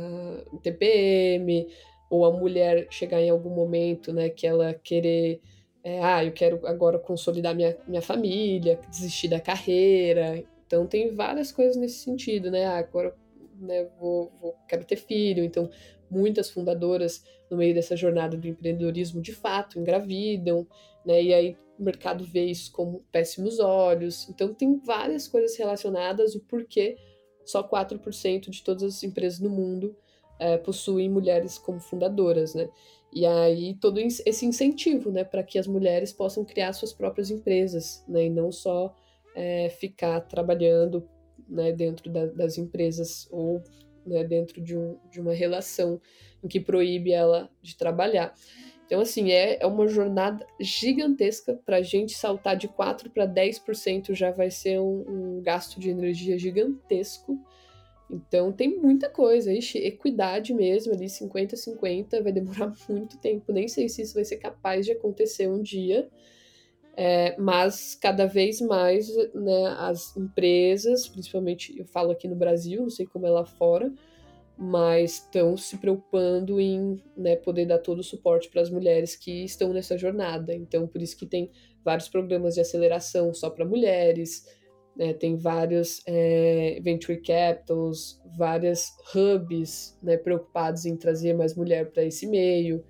[0.62, 1.66] TPM,
[2.10, 5.40] ou a mulher chegar em algum momento, né, que ela querer,
[5.82, 10.44] é, ah, eu quero agora consolidar minha, minha família, desistir da carreira.
[10.66, 12.66] Então tem várias coisas nesse sentido, né?
[12.66, 13.14] Ah, agora
[13.62, 15.44] né, vou, vou, quero ter filho.
[15.44, 15.70] Então
[16.10, 20.66] muitas fundadoras no meio dessa jornada do empreendedorismo de fato engravidam,
[21.04, 21.22] né?
[21.22, 24.28] E aí o mercado vê isso como péssimos olhos.
[24.28, 26.96] Então, tem várias coisas relacionadas, o porquê
[27.44, 29.96] só 4% de todas as empresas no mundo
[30.38, 32.68] é, possuem mulheres como fundadoras, né?
[33.12, 38.02] E aí todo esse incentivo, né, para que as mulheres possam criar suas próprias empresas,
[38.08, 38.94] né, e não só
[39.34, 41.06] é, ficar trabalhando,
[41.52, 43.62] né, dentro da, das empresas ou
[44.06, 46.00] né, dentro de, um, de uma relação
[46.42, 48.34] em que proíbe ela de trabalhar.
[48.86, 54.12] Então, assim, é, é uma jornada gigantesca para a gente saltar de 4% para 10%
[54.14, 57.38] já vai ser um, um, gasto de energia gigantesco.
[58.10, 59.50] Então, tem muita coisa.
[59.50, 63.50] Ixi, equidade mesmo, ali 50-50, vai demorar muito tempo.
[63.52, 66.10] Nem sei se isso vai ser capaz de acontecer um dia.
[66.94, 72.90] É, mas cada vez mais né, as empresas, principalmente eu falo aqui no Brasil, não
[72.90, 73.90] sei como é lá fora,
[74.58, 79.44] mas estão se preocupando em né, poder dar todo o suporte para as mulheres que
[79.44, 80.54] estão nessa jornada.
[80.54, 81.50] Então, por isso que tem
[81.82, 84.46] vários programas de aceleração só para mulheres,
[84.94, 92.04] né, tem vários é, venture capitals, várias hubs né, preocupados em trazer mais mulher para
[92.04, 92.84] esse meio,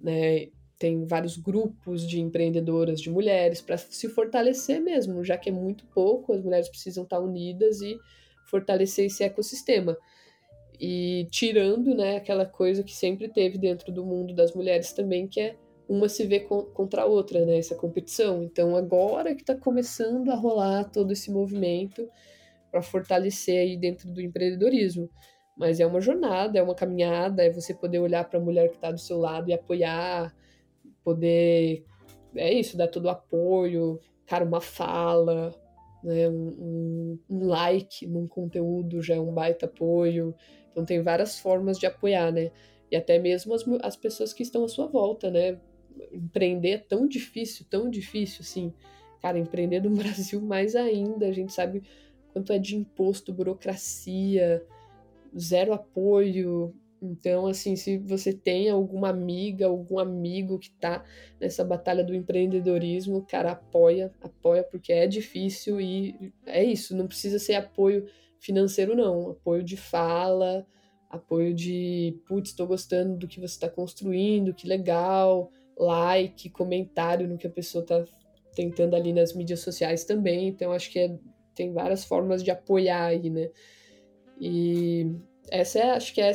[0.00, 5.52] né, tem vários grupos de empreendedoras de mulheres para se fortalecer mesmo, já que é
[5.52, 7.96] muito pouco, as mulheres precisam estar unidas e
[8.50, 9.96] fortalecer esse ecossistema
[10.80, 15.40] e tirando né, aquela coisa que sempre teve dentro do mundo das mulheres também, que
[15.40, 15.56] é
[15.88, 16.40] uma se ver
[16.74, 18.42] contra a outra, né, essa competição.
[18.42, 22.08] Então agora que está começando a rolar todo esse movimento
[22.70, 25.08] para fortalecer aí dentro do empreendedorismo.
[25.56, 28.74] Mas é uma jornada, é uma caminhada, é você poder olhar para a mulher que
[28.74, 30.34] está do seu lado e apoiar,
[31.06, 31.84] poder,
[32.34, 35.54] é isso, dar todo o apoio, cara, uma fala,
[36.02, 40.34] né, um, um, like num conteúdo já é um baita apoio.
[40.72, 42.50] Então tem várias formas de apoiar, né?
[42.90, 45.58] E até mesmo as, as pessoas que estão à sua volta, né?
[46.12, 48.72] Empreender é tão difícil, tão difícil, assim.
[49.22, 51.84] Cara, empreender no Brasil mais ainda, a gente sabe
[52.32, 54.62] quanto é de imposto, burocracia,
[55.38, 56.74] zero apoio.
[57.00, 61.04] Então, assim, se você tem alguma amiga, algum amigo que tá
[61.40, 67.38] nessa batalha do empreendedorismo, cara, apoia, apoia, porque é difícil e é isso, não precisa
[67.38, 68.06] ser apoio
[68.40, 70.66] financeiro não, apoio de fala,
[71.10, 77.38] apoio de, putz, estou gostando do que você está construindo, que legal, like, comentário no
[77.38, 78.04] que a pessoa está
[78.54, 81.18] tentando ali nas mídias sociais também, então acho que é,
[81.54, 83.50] tem várias formas de apoiar aí, né?
[84.40, 85.10] E
[85.50, 86.32] essa é, acho que é,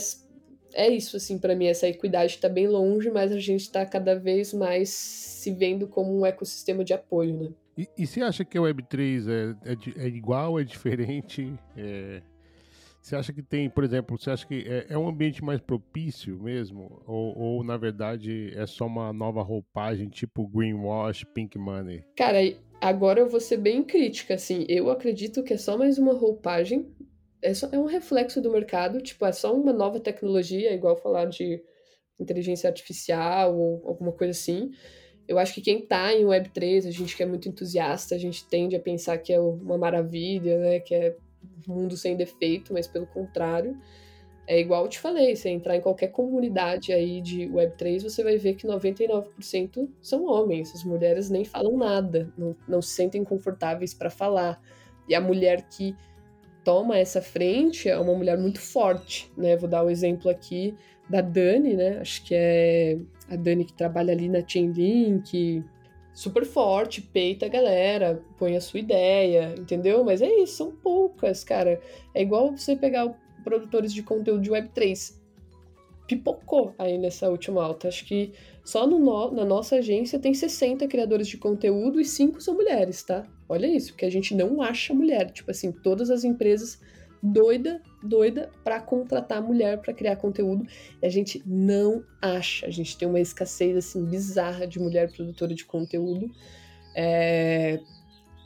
[0.74, 4.16] é isso, assim, para mim, essa equidade está bem longe, mas a gente está cada
[4.16, 7.50] vez mais se vendo como um ecossistema de apoio, né?
[7.78, 11.54] E, e você acha que a Web3 é, é, é igual, é diferente?
[11.76, 12.22] É...
[13.02, 16.40] Você acha que tem, por exemplo, você acha que é, é um ambiente mais propício
[16.40, 17.02] mesmo?
[17.08, 22.04] Ou, ou, na verdade, é só uma nova roupagem, tipo greenwash, pink money?
[22.16, 22.38] Cara,
[22.80, 24.66] agora eu vou ser bem crítica, assim.
[24.70, 26.86] Eu acredito que é só mais uma roupagem.
[27.42, 31.26] É, só, é um reflexo do mercado, tipo, é só uma nova tecnologia, igual falar
[31.26, 31.62] de
[32.20, 34.72] inteligência artificial ou alguma coisa assim.
[35.28, 38.46] Eu acho que quem tá em Web3, a gente que é muito entusiasta, a gente
[38.48, 40.80] tende a pensar que é uma maravilha, né?
[40.80, 41.16] Que é
[41.68, 43.78] um mundo sem defeito, mas pelo contrário,
[44.48, 48.38] é igual eu te falei, você entrar em qualquer comunidade aí de Web3, você vai
[48.38, 50.76] ver que 99% são homens.
[50.76, 54.62] As mulheres nem falam nada, não, não se sentem confortáveis para falar.
[55.08, 55.96] E a mulher que
[56.64, 59.56] toma essa frente é uma mulher muito forte, né?
[59.56, 60.76] Vou dar o um exemplo aqui
[61.10, 62.00] da Dani, né?
[62.00, 62.98] Acho que é
[63.30, 65.64] a Dani que trabalha ali na Chainlink,
[66.14, 70.04] super forte, peita a galera, põe a sua ideia, entendeu?
[70.04, 71.80] Mas é isso, são poucas, cara.
[72.14, 75.20] É igual você pegar produtores de conteúdo de Web3.
[76.08, 77.88] Pipocou aí nessa última alta.
[77.88, 82.56] Acho que só no, na nossa agência tem 60 criadores de conteúdo e 5 são
[82.56, 83.26] mulheres, tá?
[83.52, 85.30] Olha isso, porque a gente não acha mulher.
[85.30, 86.80] Tipo assim, todas as empresas
[87.22, 90.66] doida, doida para contratar mulher para criar conteúdo.
[91.02, 92.66] E a gente não acha.
[92.66, 96.32] A gente tem uma escassez assim bizarra de mulher produtora de conteúdo.
[96.96, 97.82] É...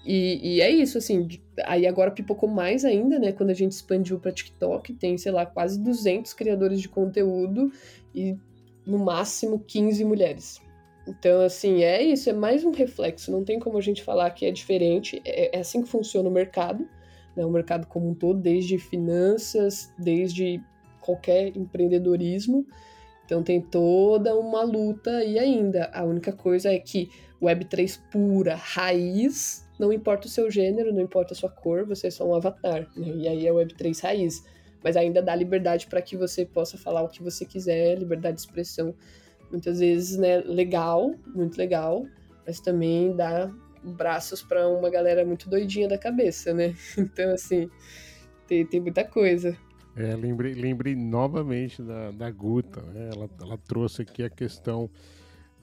[0.04, 1.28] E, e, é isso, assim.
[1.66, 3.32] Aí agora pipocou mais ainda, né?
[3.32, 7.72] Quando a gente expandiu para TikTok, tem, sei lá, quase 200 criadores de conteúdo
[8.14, 8.36] e
[8.88, 10.65] no máximo 15 mulheres.
[11.08, 13.32] Então, assim, é isso, é mais um reflexo.
[13.32, 15.22] Não tem como a gente falar que é diferente.
[15.24, 16.88] É, é assim que funciona o mercado
[17.36, 20.62] né, o mercado como um todo, desde finanças, desde
[21.02, 22.66] qualquer empreendedorismo.
[23.26, 27.10] Então tem toda uma luta e ainda a única coisa é que
[27.42, 32.12] Web3 pura, raiz, não importa o seu gênero, não importa a sua cor, você é
[32.12, 32.88] só um avatar.
[32.96, 33.08] Né?
[33.18, 34.44] E aí é Web3 raiz.
[34.84, 38.42] Mas ainda dá liberdade para que você possa falar o que você quiser, liberdade de
[38.42, 38.94] expressão.
[39.56, 42.06] Muitas vezes, né, legal, muito legal,
[42.46, 43.50] mas também dá
[43.82, 46.76] braços para uma galera muito doidinha da cabeça, né?
[46.98, 47.70] Então, assim,
[48.46, 49.58] tem, tem muita coisa.
[49.96, 53.12] É, lembrei, lembrei novamente da, da Guta, né?
[53.14, 54.90] Ela, ela trouxe aqui a questão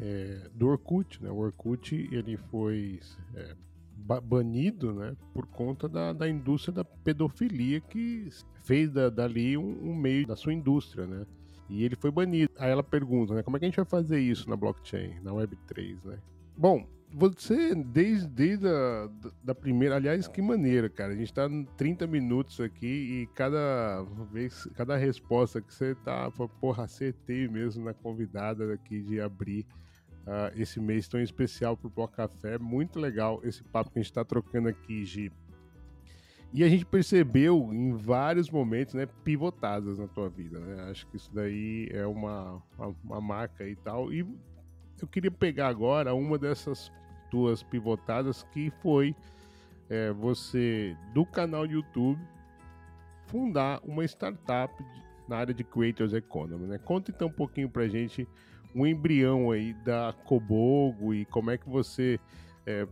[0.00, 1.30] é, do Orkut, né?
[1.30, 2.98] O Orkut, ele foi
[3.34, 3.54] é,
[4.22, 5.14] banido, né?
[5.34, 8.30] Por conta da, da indústria da pedofilia que
[8.62, 11.26] fez da, dali um, um meio da sua indústria, né?
[11.72, 12.52] E ele foi banido.
[12.58, 13.42] Aí ela pergunta, né?
[13.42, 16.18] Como é que a gente vai fazer isso na blockchain, na Web3, né?
[16.54, 19.08] Bom, você, desde, desde a
[19.42, 19.96] da primeira.
[19.96, 21.14] Aliás, que maneira, cara.
[21.14, 22.86] A gente tá 30 minutos aqui
[23.22, 26.30] e cada vez, cada resposta que você tá.
[26.30, 29.66] Porra, acertei mesmo na convidada aqui de abrir
[30.26, 32.58] uh, esse mês tão especial pro Pó Café.
[32.58, 35.32] Muito legal esse papo que a gente tá trocando aqui, Gi.
[36.52, 40.90] E a gente percebeu em vários momentos, né, pivotadas na tua vida, né?
[40.90, 44.12] Acho que isso daí é uma, uma, uma marca e tal.
[44.12, 44.20] E
[45.00, 46.92] eu queria pegar agora uma dessas
[47.30, 49.16] tuas pivotadas, que foi
[49.88, 52.20] é, você, do canal YouTube,
[53.26, 54.72] fundar uma startup
[55.26, 56.66] na área de Creators Economy.
[56.66, 56.78] Né?
[56.78, 58.28] Conta então um pouquinho pra gente
[58.74, 62.20] um embrião aí da Cobogo e como é que você
[62.66, 62.86] é,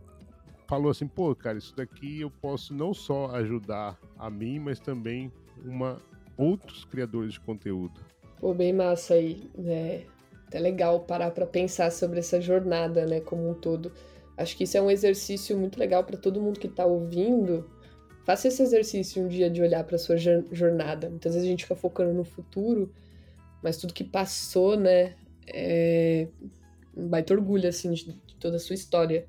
[0.71, 5.29] falou assim, pô, cara, isso daqui eu posso não só ajudar a mim, mas também
[5.65, 6.01] uma
[6.37, 7.99] outros criadores de conteúdo.
[8.39, 10.03] Pô, bem massa aí, né?
[10.49, 13.91] É legal parar para pensar sobre essa jornada, né, como um todo.
[14.37, 17.69] Acho que isso é um exercício muito legal para todo mundo que está ouvindo.
[18.25, 21.09] Faça esse exercício um dia de olhar para sua jornada.
[21.09, 22.89] Muitas vezes a gente fica focando no futuro,
[23.61, 25.15] mas tudo que passou, né,
[25.53, 26.29] é
[26.95, 29.27] um baita orgulho assim de, toda a sua história.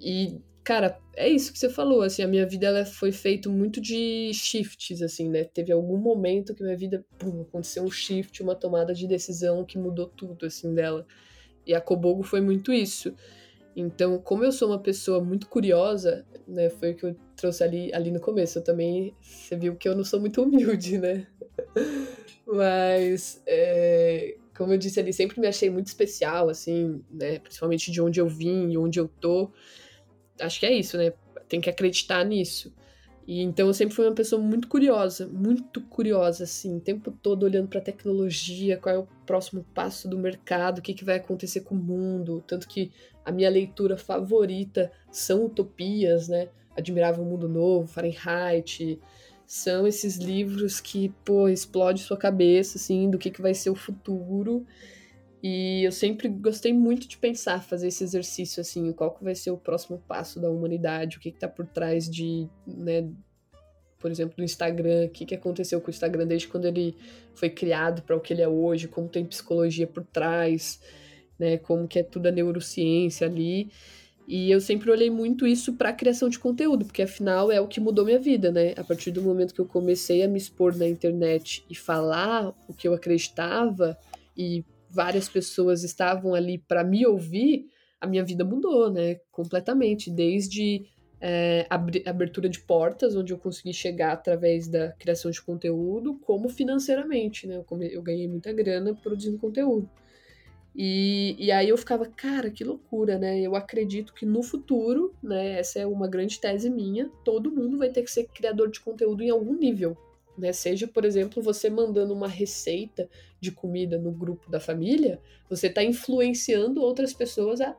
[0.00, 3.80] E cara, é isso que você falou, assim, a minha vida ela foi feita muito
[3.80, 5.42] de shifts, assim, né?
[5.44, 9.78] Teve algum momento que minha vida, pum, aconteceu um shift, uma tomada de decisão que
[9.78, 11.06] mudou tudo, assim, dela.
[11.66, 13.12] E a Kobogo foi muito isso.
[13.74, 17.92] Então, como eu sou uma pessoa muito curiosa, né, foi o que eu trouxe ali,
[17.92, 18.58] ali no começo.
[18.58, 21.26] Eu também, você viu que eu não sou muito humilde, né?
[22.46, 27.38] Mas, é, como eu disse ali, sempre me achei muito especial, assim, né?
[27.38, 29.50] Principalmente de onde eu vim e onde eu tô.
[30.38, 31.14] Acho que é isso, né?
[31.48, 32.70] Tem que acreditar nisso.
[33.26, 37.44] E então eu sempre fui uma pessoa muito curiosa, muito curiosa, assim, o tempo todo
[37.44, 41.16] olhando para a tecnologia, qual é o próximo passo do mercado, o que, que vai
[41.16, 42.44] acontecer com o mundo.
[42.46, 42.92] Tanto que
[43.24, 46.50] a minha leitura favorita são utopias, né?
[46.76, 49.00] Admirável Mundo Novo, Fahrenheit.
[49.52, 53.74] São esses livros que, pô, explode sua cabeça, assim, do que, que vai ser o
[53.74, 54.64] futuro.
[55.42, 59.50] E eu sempre gostei muito de pensar, fazer esse exercício assim, qual que vai ser
[59.50, 63.10] o próximo passo da humanidade, o que está por trás de, né,
[63.98, 66.96] por exemplo, do Instagram, o que, que aconteceu com o Instagram desde quando ele
[67.34, 70.80] foi criado para o que ele é hoje, como tem psicologia por trás,
[71.36, 73.68] né, como que é tudo a neurociência ali.
[74.32, 77.66] E eu sempre olhei muito isso para a criação de conteúdo, porque afinal é o
[77.66, 78.74] que mudou minha vida, né?
[78.76, 82.72] A partir do momento que eu comecei a me expor na internet e falar o
[82.72, 83.98] que eu acreditava
[84.36, 87.66] e várias pessoas estavam ali para me ouvir,
[88.00, 89.16] a minha vida mudou, né?
[89.32, 90.84] Completamente, desde
[91.20, 91.66] é,
[92.06, 97.56] abertura de portas, onde eu consegui chegar através da criação de conteúdo, como financeiramente, né?
[97.56, 99.90] Eu, eu ganhei muita grana produzindo conteúdo.
[100.74, 103.40] E, e aí eu ficava, cara, que loucura, né?
[103.40, 105.58] Eu acredito que no futuro, né?
[105.58, 109.22] Essa é uma grande tese minha, todo mundo vai ter que ser criador de conteúdo
[109.22, 109.96] em algum nível.
[110.38, 110.52] Né?
[110.52, 113.08] Seja, por exemplo, você mandando uma receita
[113.40, 117.76] de comida no grupo da família, você está influenciando outras pessoas a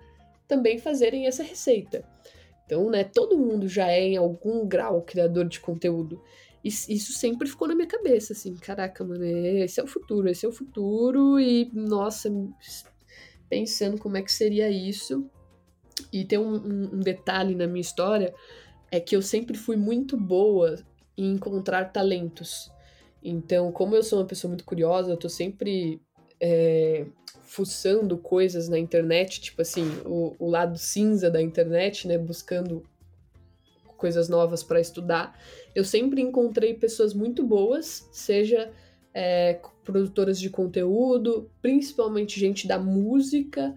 [0.48, 2.04] também fazerem essa receita.
[2.66, 6.22] Então, né, todo mundo já é em algum grau criador de conteúdo.
[6.64, 10.50] Isso sempre ficou na minha cabeça, assim, caraca, mano, esse é o futuro, esse é
[10.50, 12.30] o futuro, e nossa,
[13.50, 15.28] pensando como é que seria isso.
[16.14, 18.34] E tem um, um, um detalhe na minha história,
[18.92, 20.76] é que eu sempre fui muito boa
[21.18, 22.72] em encontrar talentos.
[23.24, 26.02] Então, como eu sou uma pessoa muito curiosa, eu tô sempre
[26.40, 27.06] é,
[27.44, 32.18] fuçando coisas na internet, tipo assim, o, o lado cinza da internet, né?
[32.18, 32.84] Buscando
[34.02, 35.40] coisas novas para estudar.
[35.76, 38.74] Eu sempre encontrei pessoas muito boas, seja
[39.14, 43.76] é, produtoras de conteúdo, principalmente gente da música,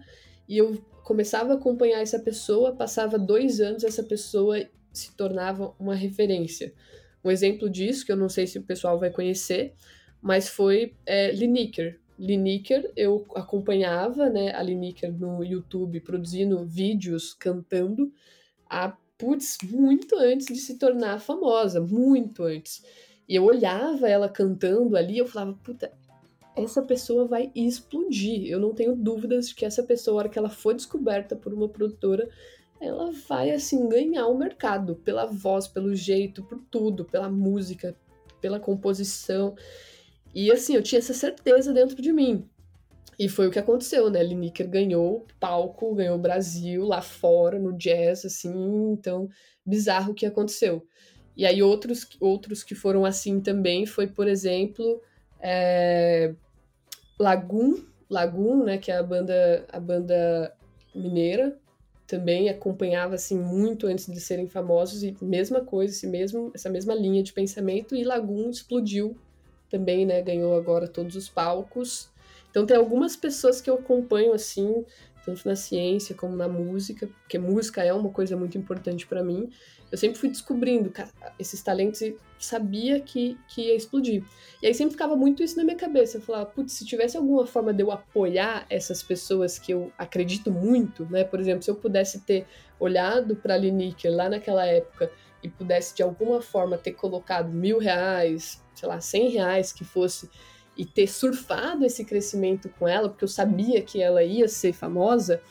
[0.49, 4.57] e eu começava a acompanhar essa pessoa, passava dois anos, essa pessoa
[4.91, 6.73] se tornava uma referência.
[7.23, 9.75] Um exemplo disso, que eu não sei se o pessoal vai conhecer,
[10.19, 11.31] mas foi é.
[12.17, 18.09] Lineker, eu acompanhava né, a Lineker no YouTube produzindo vídeos cantando
[18.69, 22.83] há, putz, muito antes de se tornar famosa, muito antes.
[23.27, 25.91] E eu olhava ela cantando ali, eu falava, puta,
[26.55, 28.47] essa pessoa vai explodir.
[28.47, 31.53] Eu não tenho dúvidas de que essa pessoa, a hora que ela for descoberta por
[31.53, 32.29] uma produtora,
[32.79, 37.95] ela vai assim ganhar o mercado pela voz, pelo jeito, por tudo, pela música,
[38.39, 39.55] pela composição.
[40.33, 42.47] E assim, eu tinha essa certeza dentro de mim.
[43.17, 44.21] E foi o que aconteceu, né?
[44.21, 49.29] Lineker ganhou palco, ganhou Brasil lá fora no jazz, assim, então
[49.65, 50.85] bizarro o que aconteceu.
[51.35, 55.01] E aí outros, outros que foram assim também foi, por exemplo,
[55.39, 56.33] é...
[57.19, 60.53] Lagoon, Lagoon, né, que é a banda, a banda
[60.93, 61.57] mineira,
[62.07, 66.93] também acompanhava assim muito antes de serem famosos e mesma coisa, esse mesmo, essa mesma
[66.93, 69.17] linha de pensamento e Lagoon explodiu
[69.69, 70.21] também, né?
[70.21, 72.09] Ganhou agora todos os palcos.
[72.55, 74.85] Então tem algumas pessoas que eu acompanho assim,
[75.25, 79.49] tanto na ciência como na música, porque música é uma coisa muito importante para mim.
[79.91, 80.89] Eu sempre fui descobrindo
[81.37, 84.23] esses talentos e sabia que, que ia explodir.
[84.63, 86.15] E aí sempre ficava muito isso na minha cabeça.
[86.15, 90.49] Eu falava, putz, se tivesse alguma forma de eu apoiar essas pessoas que eu acredito
[90.49, 91.25] muito, né?
[91.25, 92.47] Por exemplo, se eu pudesse ter
[92.79, 95.11] olhado para Lineker lá naquela época
[95.43, 100.29] e pudesse de alguma forma ter colocado mil reais, sei lá, 100 reais que fosse,
[100.77, 105.41] e ter surfado esse crescimento com ela, porque eu sabia que ela ia ser famosa,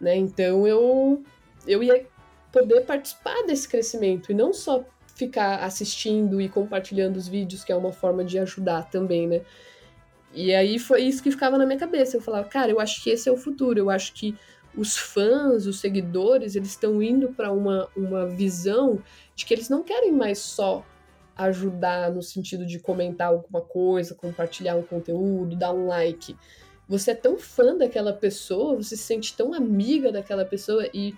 [0.00, 0.16] né?
[0.16, 1.22] Então eu,
[1.66, 2.06] eu ia
[2.52, 7.76] poder participar desse crescimento e não só ficar assistindo e compartilhando os vídeos, que é
[7.76, 9.40] uma forma de ajudar também, né?
[10.34, 12.16] E aí foi isso que ficava na minha cabeça.
[12.16, 13.78] Eu falava, cara, eu acho que esse é o futuro.
[13.78, 14.36] Eu acho que
[14.76, 19.02] os fãs, os seguidores, eles estão indo para uma, uma visão
[19.34, 20.84] de que eles não querem mais só
[21.36, 26.36] ajudar no sentido de comentar alguma coisa, compartilhar um conteúdo, dar um like.
[26.88, 31.14] Você é tão fã daquela pessoa, você se sente tão amiga daquela pessoa e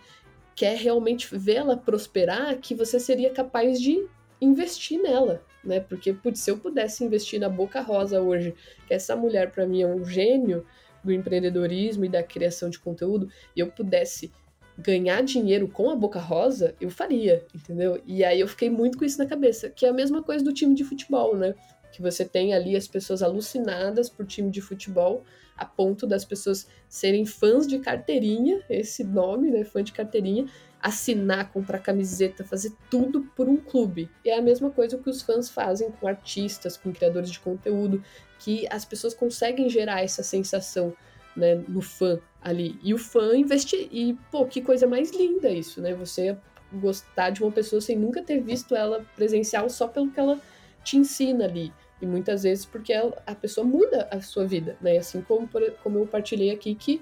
[0.54, 4.04] quer realmente vê-la prosperar que você seria capaz de
[4.40, 5.78] investir nela, né?
[5.78, 8.54] Porque, putz, se eu pudesse investir na Boca Rosa hoje,
[8.86, 10.66] que essa mulher para mim é um gênio
[11.04, 14.32] do empreendedorismo e da criação de conteúdo, e eu pudesse
[14.78, 18.00] ganhar dinheiro com a Boca Rosa, eu faria, entendeu?
[18.06, 20.52] E aí eu fiquei muito com isso na cabeça, que é a mesma coisa do
[20.52, 21.54] time de futebol, né?
[21.90, 25.24] Que você tem ali as pessoas alucinadas por time de futebol,
[25.56, 29.64] a ponto das pessoas serem fãs de carteirinha, esse nome, né?
[29.64, 30.46] Fã de carteirinha,
[30.80, 34.08] assinar, comprar camiseta, fazer tudo por um clube.
[34.24, 38.00] E é a mesma coisa que os fãs fazem com artistas, com criadores de conteúdo,
[38.38, 40.94] que as pessoas conseguem gerar essa sensação
[41.38, 42.78] né, no fã ali.
[42.82, 43.88] E o fã investir.
[43.90, 45.94] E, pô, que coisa mais linda isso, né?
[45.94, 46.36] Você
[46.72, 50.38] gostar de uma pessoa sem nunca ter visto ela presencial só pelo que ela
[50.84, 51.72] te ensina ali.
[52.00, 54.98] E muitas vezes porque ela, a pessoa muda a sua vida, né?
[54.98, 55.48] Assim como,
[55.82, 57.00] como eu partilhei aqui que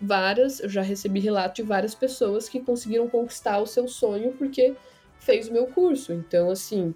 [0.00, 4.74] várias, eu já recebi relato de várias pessoas que conseguiram conquistar o seu sonho porque
[5.18, 6.12] fez o meu curso.
[6.12, 6.94] Então, assim,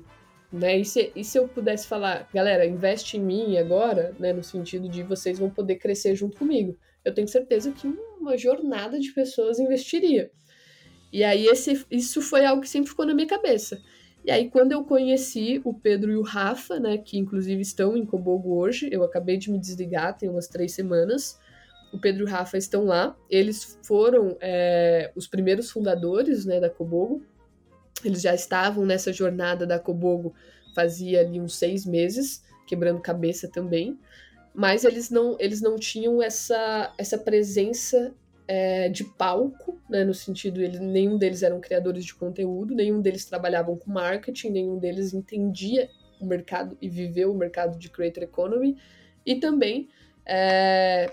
[0.53, 0.79] Né?
[0.79, 4.89] E, se, e se eu pudesse falar, galera, investe em mim agora, né, no sentido
[4.89, 7.87] de vocês vão poder crescer junto comigo, eu tenho certeza que
[8.21, 10.31] uma jornada de pessoas investiria.
[11.13, 13.81] E aí esse, isso foi algo que sempre ficou na minha cabeça.
[14.25, 18.05] E aí, quando eu conheci o Pedro e o Rafa, né, que inclusive estão em
[18.05, 21.39] Cobogo hoje, eu acabei de me desligar, tem umas três semanas.
[21.93, 23.17] O Pedro e o Rafa estão lá.
[23.31, 27.23] Eles foram é, os primeiros fundadores né, da Cobogo.
[28.05, 30.35] Eles já estavam nessa jornada da Cobogo
[30.75, 33.99] fazia ali uns seis meses, quebrando cabeça também.
[34.55, 38.15] Mas eles não, eles não tinham essa, essa presença
[38.47, 43.25] é, de palco, né, no sentido, ele, nenhum deles eram criadores de conteúdo, nenhum deles
[43.25, 45.89] trabalhavam com marketing, nenhum deles entendia
[46.21, 48.77] o mercado e viveu o mercado de creator economy,
[49.25, 49.89] e também
[50.25, 51.11] é,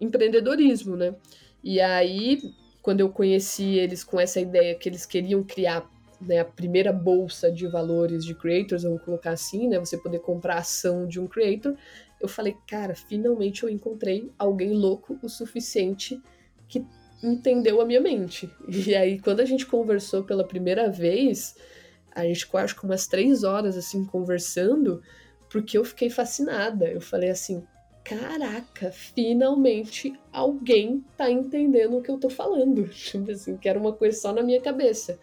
[0.00, 1.14] empreendedorismo, né?
[1.62, 2.40] E aí,
[2.80, 5.88] quando eu conheci eles com essa ideia que eles queriam criar
[6.20, 9.78] né, a primeira bolsa de valores de creators, vamos colocar assim, né?
[9.78, 11.76] Você poder comprar ação de um creator,
[12.20, 16.20] eu falei, cara, finalmente eu encontrei alguém louco o suficiente
[16.68, 16.84] que
[17.22, 18.50] entendeu a minha mente.
[18.68, 21.56] E aí, quando a gente conversou pela primeira vez,
[22.14, 25.02] a gente ficou acho que umas três horas assim conversando,
[25.48, 26.86] porque eu fiquei fascinada.
[26.86, 27.64] Eu falei assim:
[28.04, 32.88] caraca, finalmente alguém tá entendendo o que eu tô falando.
[32.90, 35.18] Tipo assim, que era uma coisa só na minha cabeça.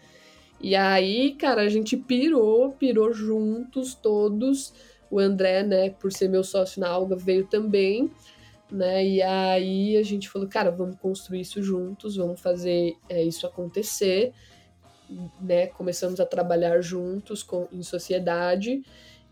[0.60, 4.72] E aí, cara, a gente pirou, pirou juntos todos.
[5.10, 8.10] O André, né, por ser meu sócio na Alga, veio também
[8.70, 9.06] né?
[9.06, 14.32] E aí a gente falou, cara, vamos construir isso juntos, vamos fazer é, isso acontecer,
[15.40, 15.66] né?
[15.68, 18.82] Começamos a trabalhar juntos com, em sociedade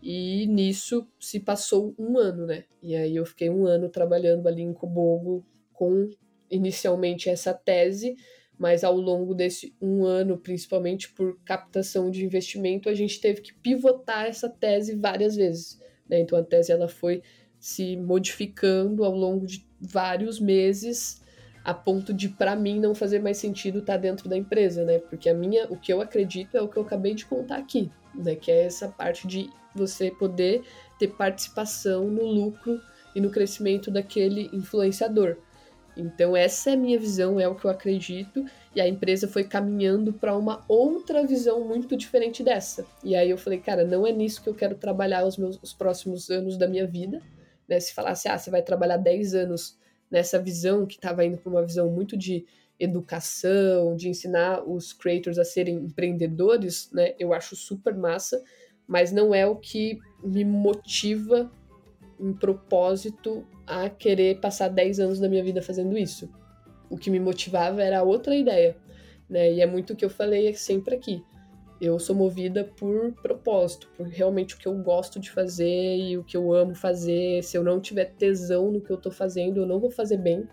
[0.01, 2.65] e nisso se passou um ano, né?
[2.81, 6.09] E aí eu fiquei um ano trabalhando ali em Cobogo com
[6.49, 8.15] inicialmente essa tese,
[8.57, 13.53] mas ao longo desse um ano, principalmente por captação de investimento, a gente teve que
[13.53, 15.79] pivotar essa tese várias vezes.
[16.09, 16.19] Né?
[16.21, 17.21] Então a tese ela foi
[17.59, 21.21] se modificando ao longo de vários meses
[21.67, 24.99] a ponto de para mim não fazer mais sentido estar tá dentro da empresa, né?
[24.99, 27.91] Porque a minha, o que eu acredito é o que eu acabei de contar aqui,
[28.15, 28.35] né?
[28.35, 30.63] Que é essa parte de você poder
[30.97, 32.79] ter participação no lucro
[33.13, 35.35] e no crescimento daquele influenciador.
[35.97, 38.45] Então essa é a minha visão, é o que eu acredito,
[38.75, 42.85] e a empresa foi caminhando para uma outra visão muito diferente dessa.
[43.03, 45.73] E aí eu falei, cara, não é nisso que eu quero trabalhar os meus os
[45.73, 47.21] próximos anos da minha vida
[47.67, 47.79] né?
[47.79, 49.77] Se falasse, ah, você vai trabalhar 10 anos
[50.09, 52.45] nessa visão que estava indo para uma visão muito de
[52.79, 57.13] educação, de ensinar os creators a serem empreendedores, né?
[57.19, 58.41] Eu acho super massa,
[58.87, 61.51] mas não é o que me motiva
[62.19, 66.29] em propósito a querer passar 10 anos da minha vida fazendo isso.
[66.89, 68.77] O que me motivava era outra ideia,
[69.29, 69.51] né?
[69.51, 71.23] E é muito o que eu falei sempre aqui.
[71.79, 76.23] Eu sou movida por propósito, por realmente o que eu gosto de fazer e o
[76.23, 77.43] que eu amo fazer.
[77.43, 80.47] Se eu não tiver tesão no que eu tô fazendo, eu não vou fazer bem.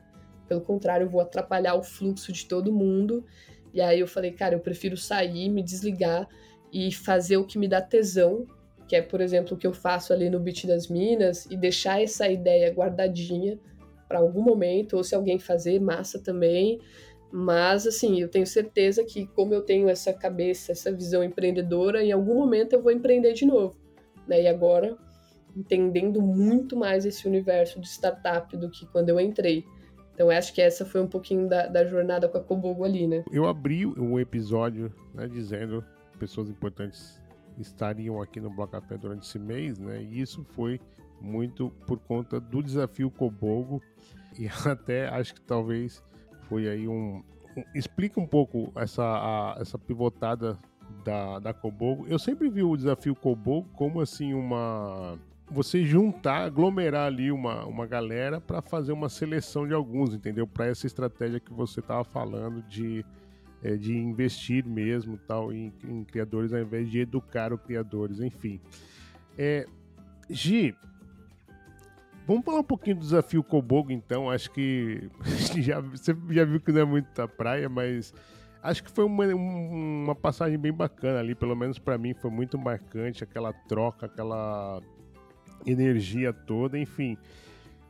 [0.47, 3.25] Pelo contrário, eu vou atrapalhar o fluxo de todo mundo.
[3.73, 6.29] E aí eu falei, cara, eu prefiro sair, me desligar
[6.71, 8.47] e fazer o que me dá tesão,
[8.87, 12.03] que é, por exemplo, o que eu faço ali no Beat das Minas, e deixar
[12.03, 13.59] essa ideia guardadinha
[14.09, 16.81] para algum momento, ou se alguém fazer, massa também.
[17.33, 22.13] Mas, assim, eu tenho certeza que, como eu tenho essa cabeça, essa visão empreendedora, em
[22.13, 23.77] algum momento eu vou empreender de novo.
[24.29, 24.43] Né?
[24.43, 24.97] E agora,
[25.57, 29.65] entendendo muito mais esse universo de startup do que quando eu entrei.
[30.15, 33.25] Então, acho que essa foi um pouquinho da, da jornada com a Cobogo ali, né?
[33.33, 35.85] Eu abri um episódio né, dizendo
[36.21, 37.21] pessoas importantes
[37.59, 40.03] estariam aqui no Bloco Café durante esse mês, né?
[40.03, 40.81] E isso foi
[41.21, 43.83] muito por conta do desafio Cobogo
[44.39, 46.03] e até acho que talvez
[46.49, 47.23] foi aí um,
[47.57, 50.59] um explica um pouco essa, a, essa pivotada
[51.05, 52.07] da, da Kobogo.
[52.09, 55.19] Eu sempre vi o desafio Kobogo como assim uma
[55.51, 60.47] você juntar, aglomerar ali uma, uma galera para fazer uma seleção de alguns, entendeu?
[60.47, 63.05] Para essa estratégia que você estava falando de,
[63.65, 68.61] é, de investir mesmo tal em, em, criadores ao invés de educar os criadores, enfim.
[69.37, 69.67] É,
[70.29, 70.77] Gi,
[72.27, 74.31] Vamos falar um pouquinho do desafio Kobogo, então.
[74.31, 75.11] Acho que
[75.61, 78.15] já, você já viu que não é muito da praia, mas
[78.63, 81.35] acho que foi uma, uma passagem bem bacana ali.
[81.35, 84.81] Pelo menos para mim foi muito marcante aquela troca, aquela
[85.67, 87.19] energia toda, enfim.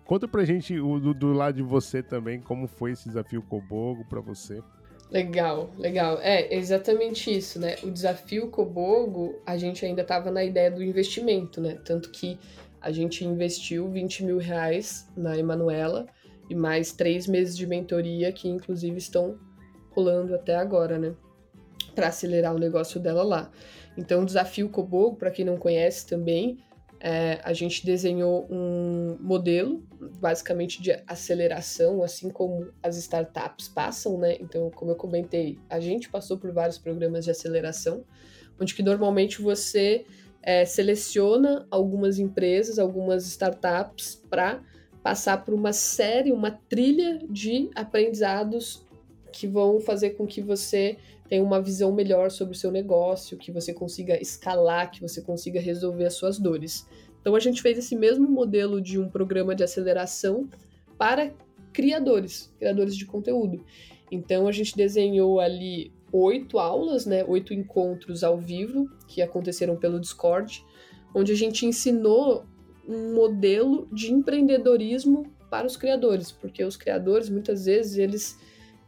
[0.05, 4.21] Conta pra gente do, do lado de você também, como foi esse desafio Kobogo para
[4.21, 4.61] você.
[5.11, 6.19] Legal, legal.
[6.21, 7.77] É exatamente isso, né?
[7.83, 11.79] O desafio Kobogo, a gente ainda estava na ideia do investimento, né?
[11.85, 12.39] Tanto que
[12.81, 16.07] a gente investiu 20 mil reais na Emanuela
[16.51, 19.39] e mais três meses de mentoria que inclusive estão
[19.91, 21.15] rolando até agora, né?
[21.95, 23.51] para acelerar o negócio dela lá.
[23.97, 26.59] Então, o desafio Kobogo, para quem não conhece também,
[27.07, 29.85] é, a gente desenhou um modelo,
[30.19, 34.39] basicamente de aceleração, assim como as startups passam, né?
[34.41, 38.07] Então, como eu comentei, a gente passou por vários programas de aceleração,
[38.59, 40.07] onde que normalmente você
[40.43, 44.63] é, seleciona algumas empresas, algumas startups para
[45.03, 48.83] passar por uma série, uma trilha de aprendizados
[49.31, 50.97] que vão fazer com que você
[51.29, 55.61] tenha uma visão melhor sobre o seu negócio, que você consiga escalar, que você consiga
[55.61, 56.87] resolver as suas dores.
[57.21, 60.49] Então a gente fez esse mesmo modelo de um programa de aceleração
[60.99, 61.33] para
[61.73, 63.65] criadores, criadores de conteúdo.
[64.11, 69.99] Então a gente desenhou ali oito aulas, né, oito encontros ao vivo que aconteceram pelo
[69.99, 70.65] Discord,
[71.15, 72.45] onde a gente ensinou
[72.87, 78.39] um modelo de empreendedorismo para os criadores, porque os criadores muitas vezes eles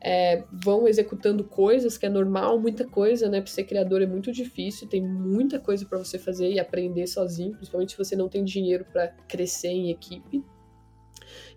[0.06, 3.40] é, vão executando coisas, que é normal, muita coisa, né?
[3.40, 7.56] Para ser criador é muito difícil, tem muita coisa para você fazer e aprender sozinho,
[7.56, 10.44] principalmente se você não tem dinheiro para crescer em equipe.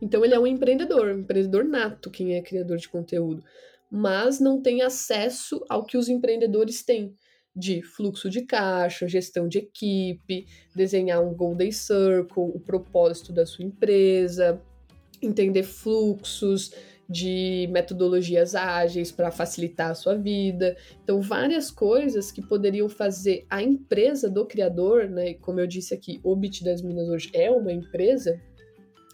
[0.02, 3.44] Então ele é um empreendedor, um empreendedor nato, quem é criador de conteúdo,
[3.88, 7.16] mas não tem acesso ao que os empreendedores têm
[7.56, 13.64] de fluxo de caixa, gestão de equipe, desenhar um Golden Circle, o propósito da sua
[13.64, 14.60] empresa,
[15.22, 16.72] entender fluxos,
[17.10, 20.78] de metodologias ágeis para facilitar a sua vida.
[21.04, 25.34] Então, várias coisas que poderiam fazer a empresa do criador, né?
[25.36, 28.40] Como eu disse aqui, o Bit das Minas hoje é uma empresa.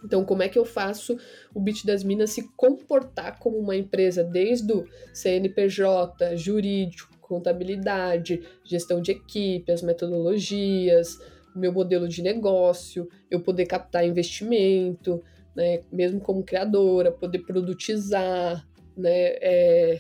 [0.04, 1.18] Então, como é que eu faço
[1.54, 9.02] o Bit das Minas se comportar como uma empresa, desde o CNPJ, jurídico, contabilidade, gestão
[9.02, 11.18] de equipe, as metodologias,
[11.56, 15.24] o meu modelo de negócio, eu poder captar investimento,
[15.56, 20.00] né, mesmo como criadora, poder produtizar, né, é,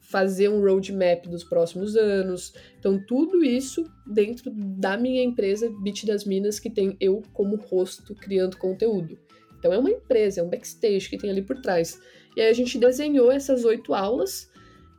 [0.00, 2.54] fazer um roadmap dos próximos anos.
[2.78, 8.14] Então, tudo isso dentro da minha empresa Bit das Minas, que tem eu como rosto
[8.14, 9.18] criando conteúdo.
[9.58, 12.00] Então, é uma empresa, é um backstage que tem ali por trás.
[12.36, 14.50] E aí a gente desenhou essas oito aulas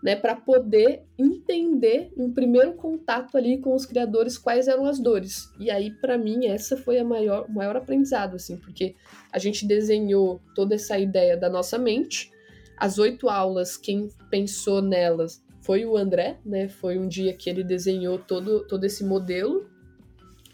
[0.06, 5.50] né, para poder entender um primeiro contato ali com os criadores quais eram as dores.
[5.60, 8.94] E aí para mim essa foi a maior maior aprendizado assim, porque
[9.32, 12.32] a gente desenhou toda essa ideia da nossa mente.
[12.78, 16.68] As oito aulas, quem pensou nelas foi o André, né?
[16.68, 19.68] Foi um dia que ele desenhou todo, todo esse modelo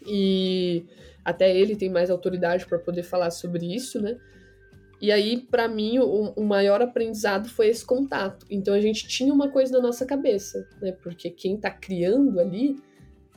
[0.06, 0.86] e
[1.22, 4.16] até ele tem mais autoridade para poder falar sobre isso, né?
[5.02, 8.46] E aí, para mim, o, o, maior aprendizado foi esse contato.
[8.48, 10.92] Então a gente tinha uma coisa na nossa cabeça, né?
[10.92, 12.76] Porque quem tá criando ali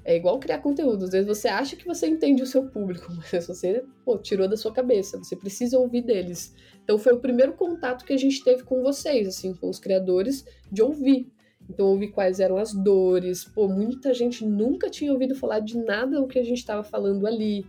[0.04, 1.06] é igual criar conteúdo.
[1.06, 4.56] Às vezes você acha que você entende o seu público, mas você pô, tirou da
[4.56, 5.18] sua cabeça.
[5.18, 6.54] Você precisa ouvir deles.
[6.84, 10.46] Então foi o primeiro contato que a gente teve com vocês, assim, com os criadores,
[10.72, 11.28] de ouvir.
[11.68, 13.44] Então ouvir quais eram as dores.
[13.44, 17.26] Pô, muita gente nunca tinha ouvido falar de nada do que a gente estava falando
[17.26, 17.66] ali.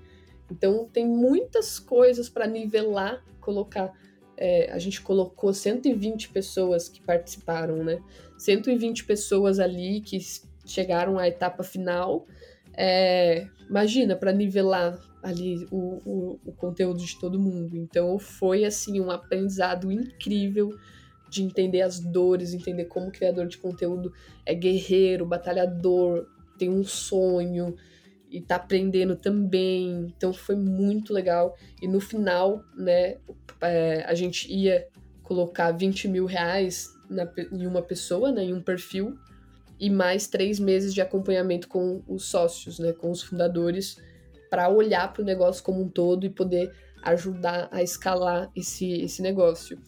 [0.51, 3.93] Então tem muitas coisas para nivelar colocar.
[4.37, 8.03] É, a gente colocou 120 pessoas que participaram, né?
[8.37, 10.19] 120 pessoas ali que
[10.67, 12.27] chegaram à etapa final.
[12.77, 17.77] É, imagina, para nivelar ali o, o, o, conteúdo de todo mundo.
[17.77, 20.77] Então foi assim um aprendizado incrível
[21.31, 24.13] de entender as dores, entender como o criador de conteúdo
[24.45, 26.27] é guerreiro, batalhador,
[26.59, 27.75] tem um sonho,
[28.37, 30.13] e tá aprendendo também.
[30.15, 31.57] Então foi muito legal.
[31.81, 33.17] E no final, né,
[33.63, 34.87] é, a gente ia
[35.23, 39.17] colocar 20 mil reais na, em uma pessoa, né, em um perfil,
[39.81, 43.97] e mais três meses de acompanhamento com os sócios, né, com os fundadores,
[44.51, 46.71] para olhar para o negócio como um todo e poder
[47.03, 49.79] ajudar a escalar esse, esse negócio.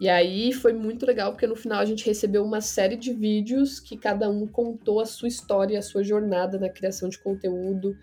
[0.00, 3.80] E aí foi muito legal, porque no final a gente recebeu uma série de vídeos
[3.80, 7.96] que cada um contou a sua história, a sua jornada na criação de conteúdo.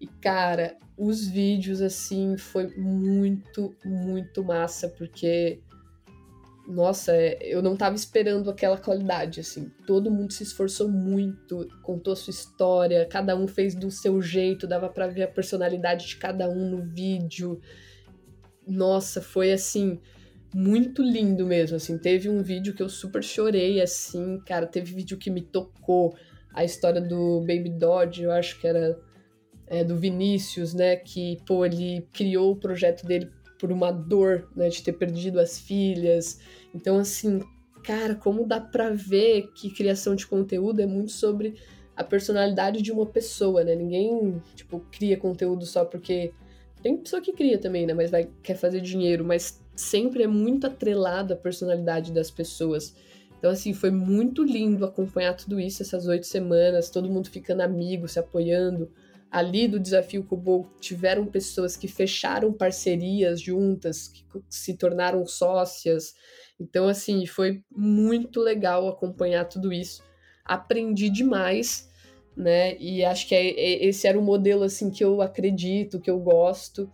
[0.00, 5.60] E, cara, os vídeos, assim, foi muito, muito massa, porque,
[6.66, 9.70] nossa, é, eu não tava esperando aquela qualidade, assim.
[9.86, 14.66] Todo mundo se esforçou muito, contou a sua história, cada um fez do seu jeito,
[14.66, 17.60] dava para ver a personalidade de cada um no vídeo.
[18.66, 20.00] Nossa, foi assim
[20.56, 21.98] muito lindo mesmo, assim.
[21.98, 24.66] Teve um vídeo que eu super chorei, assim, cara.
[24.66, 26.16] Teve vídeo que me tocou.
[26.54, 28.98] A história do Baby Dodge, eu acho que era
[29.66, 30.96] é, do Vinícius, né?
[30.96, 34.70] Que, pô, ele criou o projeto dele por uma dor, né?
[34.70, 36.40] De ter perdido as filhas.
[36.74, 37.42] Então, assim,
[37.84, 41.56] cara, como dá pra ver que criação de conteúdo é muito sobre
[41.94, 43.74] a personalidade de uma pessoa, né?
[43.74, 46.32] Ninguém, tipo, cria conteúdo só porque.
[46.82, 47.92] Tem pessoa que cria também, né?
[47.92, 52.94] Mas vai, quer fazer dinheiro, mas sempre é muito atrelado à personalidade das pessoas.
[53.38, 58.08] Então, assim, foi muito lindo acompanhar tudo isso, essas oito semanas, todo mundo ficando amigo,
[58.08, 58.90] se apoiando.
[59.30, 66.14] Ali do Desafio Kobo tiveram pessoas que fecharam parcerias juntas, que se tornaram sócias.
[66.58, 70.02] Então, assim, foi muito legal acompanhar tudo isso.
[70.44, 71.90] Aprendi demais,
[72.34, 72.78] né?
[72.78, 76.18] E acho que é, é, esse era o modelo, assim, que eu acredito, que eu
[76.18, 76.90] gosto.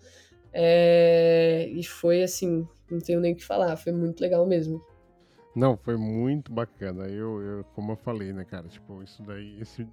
[0.53, 1.69] É...
[1.71, 4.85] E foi, assim, não tenho nem o que falar, foi muito legal mesmo.
[5.55, 7.07] Não, foi muito bacana.
[7.07, 8.69] Eu, eu, como eu falei, né, cara?
[8.69, 9.87] Tipo, isso daí, esse,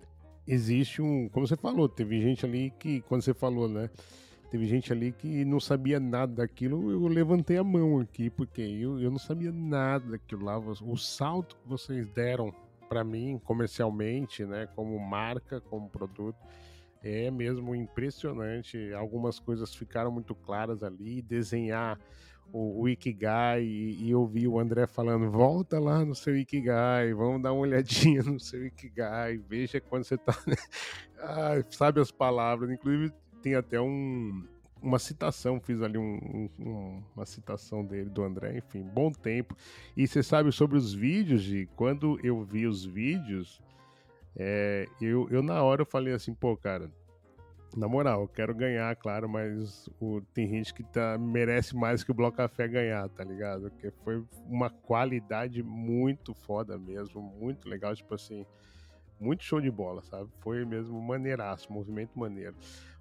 [0.47, 3.89] existe um, como você falou, teve gente ali que, quando você falou, né?
[4.49, 6.91] Teve gente ali que não sabia nada daquilo.
[6.91, 10.57] Eu levantei a mão aqui porque eu, eu não sabia nada daquilo lá.
[10.57, 12.51] O salto que vocês deram
[12.89, 16.39] para mim comercialmente, né, como marca, como produto,
[17.03, 18.93] é mesmo impressionante.
[18.93, 21.21] Algumas coisas ficaram muito claras ali.
[21.21, 21.99] Desenhar
[22.51, 27.41] o, o Ikigai e, e ouvir o André falando: volta lá no seu Ikigai, vamos
[27.41, 30.37] dar uma olhadinha no seu Ikigai, veja quando você tá.
[31.19, 34.43] ah, sabe as palavras, inclusive tem até um,
[34.81, 39.55] uma citação, fiz ali um, um, uma citação dele, do André, enfim, bom tempo.
[39.95, 43.61] E você sabe sobre os vídeos, de quando eu vi os vídeos,
[44.41, 46.89] é, eu, eu na hora eu falei assim, pô, cara,
[47.75, 52.11] na moral, eu quero ganhar, claro, mas o, tem gente que tá, merece mais que
[52.11, 53.69] o Bloco Café ganhar, tá ligado?
[53.69, 58.45] Porque foi uma qualidade muito foda mesmo, muito legal, tipo assim,
[59.19, 60.29] muito show de bola, sabe?
[60.39, 62.55] Foi mesmo maneiraço, movimento maneiro.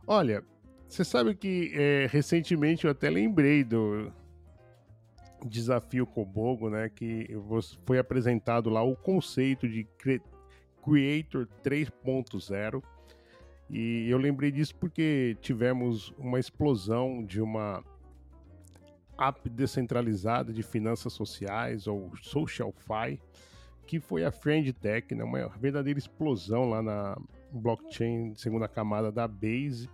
[0.05, 0.43] Olha,
[0.89, 4.13] você sabe que é, recentemente eu até lembrei do
[5.47, 6.89] desafio Kobogo, né?
[6.89, 7.29] Que
[7.87, 9.87] foi apresentado lá o conceito de
[10.89, 12.83] Creator 3.0
[13.71, 17.85] e eu lembrei disso porque tivemos uma explosão de uma
[19.19, 23.21] app descentralizada de finanças sociais, ou SocialFi,
[23.87, 25.25] que foi a FriendTech, né?
[25.25, 27.19] uma verdadeira explosão lá na
[27.51, 29.91] blockchain segunda camada da Base.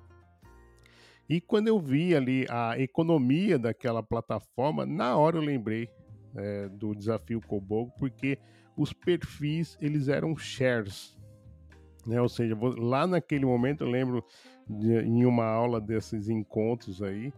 [1.28, 5.88] E quando eu vi ali a economia daquela plataforma, na hora eu lembrei
[6.36, 8.38] é, do desafio Kobogo, porque
[8.76, 11.16] os perfis eles eram shares,
[12.06, 12.20] né?
[12.20, 14.24] Ou seja, lá naquele momento, eu lembro
[14.68, 17.32] de, em uma aula desses encontros aí,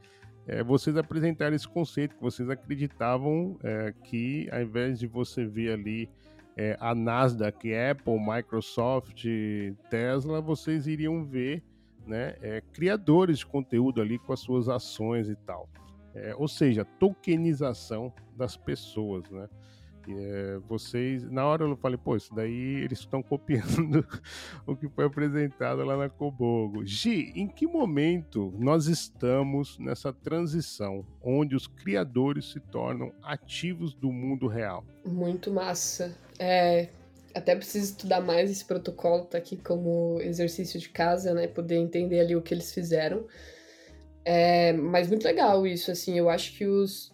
[0.47, 5.72] é, vocês apresentaram esse conceito que vocês acreditavam é, que ao invés de você ver
[5.72, 6.09] ali
[6.57, 9.24] é, a Nasdaq, Apple, Microsoft,
[9.91, 11.62] Tesla, vocês iriam ver
[12.07, 12.37] né,
[12.72, 15.68] criadores de conteúdo ali com as suas ações e tal.
[16.39, 19.49] Ou seja, tokenização das pessoas, né?
[20.09, 24.07] É, vocês, na hora eu falei, pô, isso daí eles estão copiando
[24.67, 26.85] o que foi apresentado lá na Cobogo.
[26.85, 34.13] Gi, em que momento nós estamos nessa transição onde os criadores se tornam ativos do
[34.13, 34.85] mundo real?
[35.05, 36.17] Muito massa.
[36.39, 36.89] É,
[37.35, 41.47] até preciso estudar mais esse protocolo, tá aqui como exercício de casa, né?
[41.47, 43.27] Poder entender ali o que eles fizeram.
[44.25, 47.13] É, mas muito legal isso, assim, eu acho que os,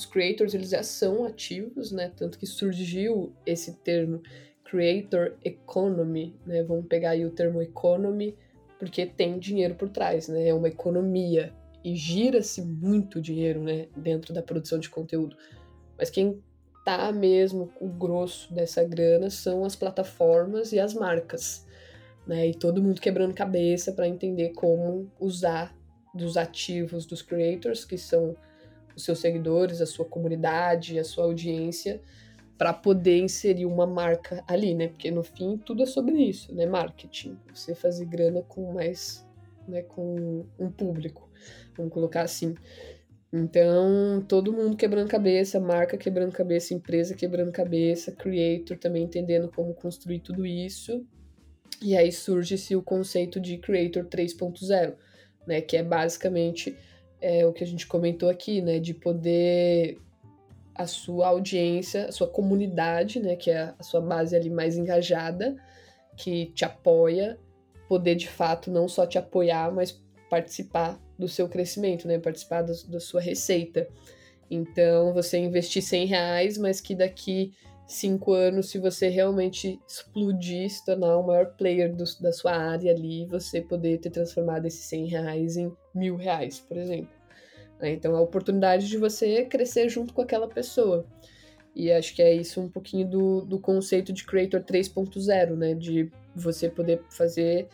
[0.00, 2.10] os creators eles já são ativos, né?
[2.16, 4.22] Tanto que surgiu esse termo
[4.64, 6.62] creator economy, né?
[6.62, 8.34] Vamos pegar aí o termo economy
[8.78, 10.48] porque tem dinheiro por trás, né?
[10.48, 11.52] É uma economia
[11.84, 15.36] e gira-se muito dinheiro, né, dentro da produção de conteúdo.
[15.98, 16.42] Mas quem
[16.84, 21.66] tá mesmo o grosso dessa grana são as plataformas e as marcas,
[22.26, 22.48] né?
[22.48, 25.76] E todo mundo quebrando cabeça para entender como usar
[26.14, 28.34] dos ativos dos creators, que são
[28.96, 32.00] os seus seguidores, a sua comunidade, a sua audiência,
[32.58, 34.88] para poder inserir uma marca ali, né?
[34.88, 36.66] Porque no fim tudo é sobre isso, né?
[36.66, 37.38] Marketing.
[37.54, 39.26] Você fazer grana com mais,
[39.66, 39.82] né?
[39.82, 41.28] Com um público,
[41.76, 42.54] vamos colocar assim.
[43.32, 49.72] Então, todo mundo quebrando cabeça, marca quebrando cabeça, empresa quebrando cabeça, creator também entendendo como
[49.72, 51.06] construir tudo isso.
[51.80, 54.96] E aí surge-se o conceito de Creator 3.0,
[55.46, 56.76] né, que é basicamente
[57.20, 58.78] é o que a gente comentou aqui, né?
[58.78, 59.98] De poder
[60.74, 63.36] a sua audiência, a sua comunidade, né?
[63.36, 65.56] Que é a sua base ali mais engajada,
[66.16, 67.38] que te apoia,
[67.88, 72.18] poder de fato não só te apoiar, mas participar do seu crescimento, né?
[72.18, 73.88] Participar do, da sua receita.
[74.50, 77.52] Então, você investir 100 reais, mas que daqui
[77.86, 82.92] cinco anos, se você realmente explodir, se tornar o maior player do, da sua área
[82.92, 87.10] ali, você poder ter transformado esses 100 reais em mil reais, por exemplo.
[87.80, 87.92] Né?
[87.92, 91.06] Então, a oportunidade de você crescer junto com aquela pessoa.
[91.74, 95.74] E acho que é isso um pouquinho do, do conceito de Creator 3.0, né?
[95.74, 97.68] De você poder fazer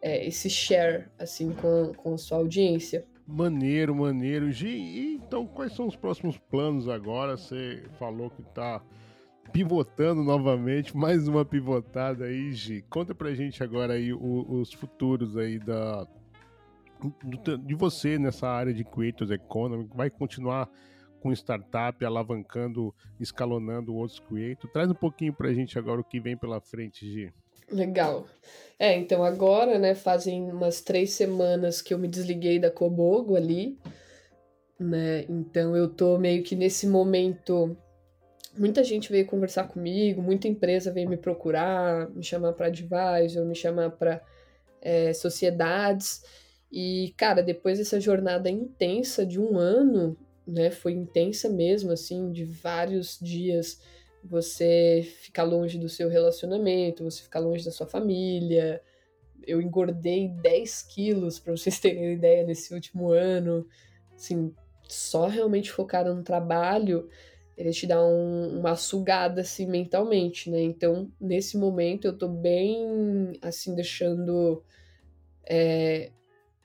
[0.00, 3.04] é, esse share, assim, com, com a sua audiência.
[3.26, 4.50] Maneiro, maneiro.
[4.50, 7.36] Gi, então quais são os próximos planos agora?
[7.36, 8.82] Você falou que tá
[9.52, 12.82] pivotando novamente, mais uma pivotada aí, Gi.
[12.88, 16.06] Conta pra gente agora aí os futuros aí da
[17.64, 19.88] de você nessa área de Creators Economy.
[19.94, 20.68] Vai continuar
[21.20, 24.72] com startup, alavancando, escalonando outros creators.
[24.72, 27.32] Traz um pouquinho pra gente agora o que vem pela frente, Gi.
[27.70, 28.26] Legal.
[28.78, 33.78] É, então agora, né, fazem umas três semanas que eu me desliguei da Cobogo ali,
[34.78, 37.76] né, então eu tô meio que nesse momento,
[38.58, 43.54] muita gente veio conversar comigo, muita empresa veio me procurar, me chamar para advisor, me
[43.54, 44.20] chamar para
[44.80, 46.22] é, sociedades,
[46.70, 50.16] e, cara, depois dessa jornada intensa de um ano,
[50.46, 53.80] né, foi intensa mesmo, assim, de vários dias,
[54.22, 58.80] você ficar longe do seu relacionamento, você ficar longe da sua família.
[59.46, 63.66] Eu engordei 10 quilos, para vocês terem ideia, nesse último ano.
[64.14, 64.54] Assim,
[64.86, 67.08] só realmente focada no trabalho,
[67.56, 70.60] ele te dá um, uma sugada, assim, mentalmente, né?
[70.62, 74.62] Então, nesse momento, eu tô bem, assim, deixando
[75.44, 76.10] é,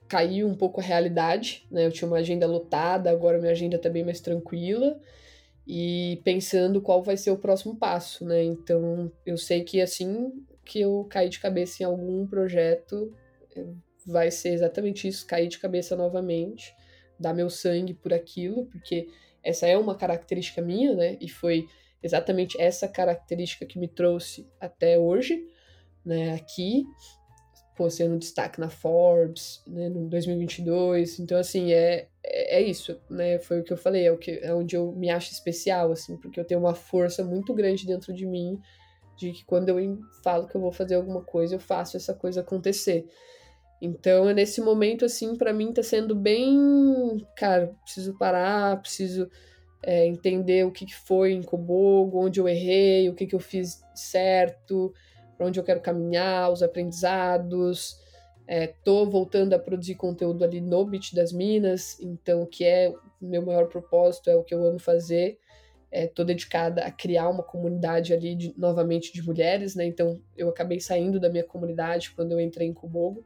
[0.07, 1.85] cair um pouco a realidade, né?
[1.85, 4.99] Eu tinha uma agenda lotada, agora minha agenda tá bem mais tranquila
[5.67, 8.43] e pensando qual vai ser o próximo passo, né?
[8.43, 10.31] Então, eu sei que assim
[10.63, 13.13] que eu cair de cabeça em algum projeto,
[13.55, 13.63] é,
[14.05, 16.73] vai ser exatamente isso, cair de cabeça novamente,
[17.19, 19.07] dar meu sangue por aquilo, porque
[19.43, 21.17] essa é uma característica minha, né?
[21.21, 21.67] E foi
[22.01, 25.47] exatamente essa característica que me trouxe até hoje,
[26.05, 26.85] né, aqui
[27.75, 31.19] pô, sendo destaque na Forbes, né, no 2022.
[31.19, 33.37] Então, assim, é, é, é, isso, né?
[33.39, 36.17] Foi o que eu falei, é, o que, é onde eu me acho especial, assim,
[36.17, 38.59] porque eu tenho uma força muito grande dentro de mim,
[39.17, 42.41] de que quando eu falo que eu vou fazer alguma coisa, eu faço essa coisa
[42.41, 43.05] acontecer.
[43.81, 46.57] Então, é nesse momento, assim, para mim tá sendo bem.
[47.35, 49.29] Cara, preciso parar, preciso
[49.83, 53.39] é, entender o que, que foi em Kobogo, onde eu errei, o que, que eu
[53.39, 54.93] fiz certo
[55.37, 58.03] para onde eu quero caminhar, os aprendizados.
[58.47, 63.41] É, voltando a produzir conteúdo ali no Beat das Minas, então o que é meu
[63.41, 65.39] maior propósito, é o que eu amo fazer.
[65.91, 69.85] É, dedicada a criar uma comunidade ali de, novamente de mulheres, né?
[69.85, 73.25] Então eu acabei saindo da minha comunidade quando eu entrei em Cubogo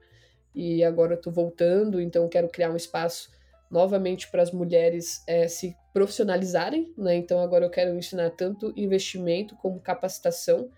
[0.54, 3.32] e agora estou voltando, então quero criar um espaço
[3.72, 7.16] novamente para as mulheres é, se profissionalizarem, né?
[7.16, 10.70] Então agora eu quero ensinar tanto investimento como capacitação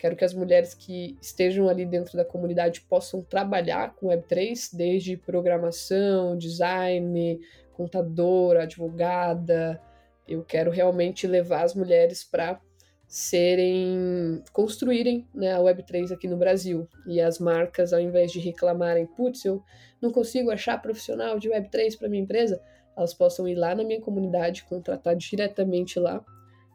[0.00, 5.14] Quero que as mulheres que estejam ali dentro da comunidade possam trabalhar com Web3, desde
[5.14, 7.38] programação, design,
[7.74, 9.78] contadora, advogada.
[10.26, 12.58] Eu quero realmente levar as mulheres para
[13.06, 16.88] serem construírem né, a Web3 aqui no Brasil.
[17.06, 19.62] E as marcas, ao invés de reclamarem, putz, eu
[20.00, 22.58] não consigo achar profissional de Web3 para minha empresa,
[22.96, 26.24] elas possam ir lá na minha comunidade, contratar diretamente lá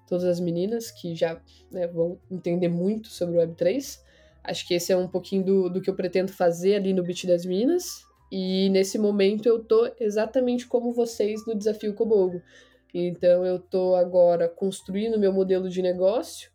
[0.07, 1.41] todas as meninas que já
[1.71, 3.99] né, vão entender muito sobre o Web3.
[4.43, 7.25] Acho que esse é um pouquinho do, do que eu pretendo fazer ali no Beat
[7.25, 8.05] das Minas.
[8.31, 12.41] E nesse momento eu tô exatamente como vocês no Desafio Cobogo.
[12.93, 16.49] Então eu tô agora construindo meu modelo de negócio,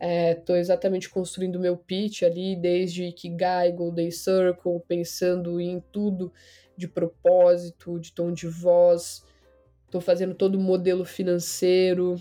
[0.00, 6.32] estou é, exatamente construindo meu pitch ali, desde Ikigai, Golden Circle, pensando em tudo
[6.76, 9.24] de propósito, de tom de voz,
[9.86, 12.16] estou fazendo todo o modelo financeiro,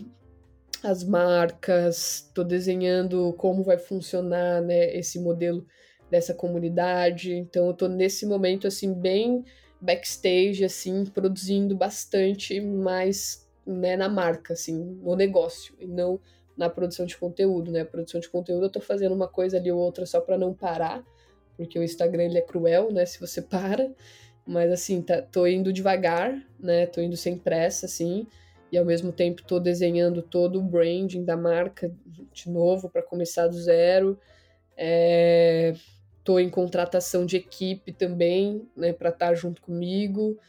[0.84, 5.66] as marcas, estou desenhando como vai funcionar né, esse modelo
[6.10, 7.34] dessa comunidade.
[7.34, 9.46] Então eu estou nesse momento assim bem
[9.80, 16.20] backstage assim, produzindo bastante mais né, na marca, assim, no negócio e não
[16.58, 17.82] na produção de conteúdo, né?
[17.82, 20.54] A produção de conteúdo eu estou fazendo uma coisa ali ou outra só para não
[20.54, 21.04] parar,
[21.56, 23.90] porque o Instagram ele é cruel, né, se você para.
[24.46, 26.88] Mas assim, tá, tô indo devagar, né?
[26.88, 28.28] Tô indo sem pressa assim
[28.72, 31.94] e ao mesmo tempo estou desenhando todo o branding da marca
[32.32, 34.18] de novo para começar do zero.
[36.18, 40.40] Estou é, em contratação de equipe também, né, para estar tá junto comigo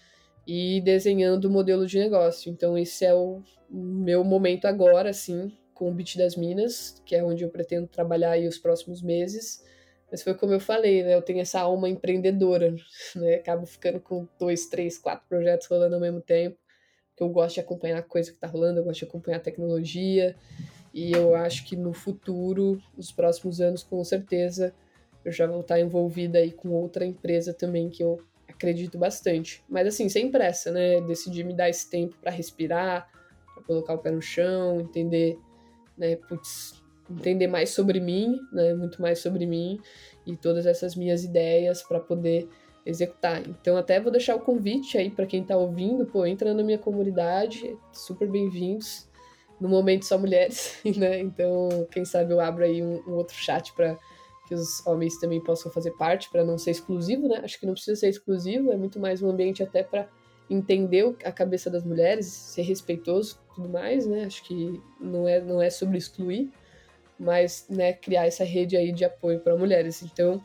[0.46, 2.48] e desenhando o modelo de negócio.
[2.48, 7.24] Então esse é o meu momento agora, assim, com o Beat das Minas, que é
[7.24, 9.64] onde eu pretendo trabalhar aí os próximos meses.
[10.08, 11.14] Mas foi como eu falei, né?
[11.14, 12.72] Eu tenho essa alma empreendedora,
[13.16, 13.34] né?
[13.34, 16.61] Acabo ficando com dois, três, quatro projetos rolando ao mesmo tempo
[17.18, 20.34] eu gosto de acompanhar a coisa que está rolando, eu gosto de acompanhar a tecnologia,
[20.92, 24.74] e eu acho que no futuro, nos próximos anos, com certeza,
[25.24, 29.64] eu já vou estar envolvida aí com outra empresa também que eu acredito bastante.
[29.68, 31.00] Mas assim, sem pressa, né?
[31.02, 33.08] Decidi me dar esse tempo para respirar,
[33.54, 35.38] para colocar o pé no chão, entender,
[35.96, 39.80] né, putz, entender mais sobre mim, né, muito mais sobre mim
[40.26, 42.48] e todas essas minhas ideias para poder
[42.84, 43.46] executar.
[43.48, 46.78] Então, até vou deixar o convite aí para quem está ouvindo, pô, entra na minha
[46.78, 49.08] comunidade, super bem-vindos.
[49.60, 51.20] no momento só mulheres, né?
[51.20, 53.96] Então, quem sabe eu abro aí um, um outro chat para
[54.48, 57.40] que os homens também possam fazer parte, para não ser exclusivo, né?
[57.44, 60.08] Acho que não precisa ser exclusivo, é muito mais um ambiente até para
[60.50, 64.24] entender a cabeça das mulheres, ser respeitoso, tudo mais, né?
[64.24, 66.50] Acho que não é não é sobre excluir,
[67.18, 70.02] mas né, criar essa rede aí de apoio para mulheres.
[70.02, 70.42] Então,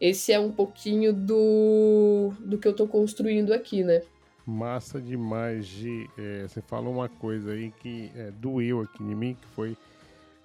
[0.00, 4.02] esse é um pouquinho do, do que eu estou construindo aqui, né?
[4.46, 6.08] Massa demais, Gi.
[6.16, 9.76] É, você falou uma coisa aí que é, doeu aqui em mim, que foi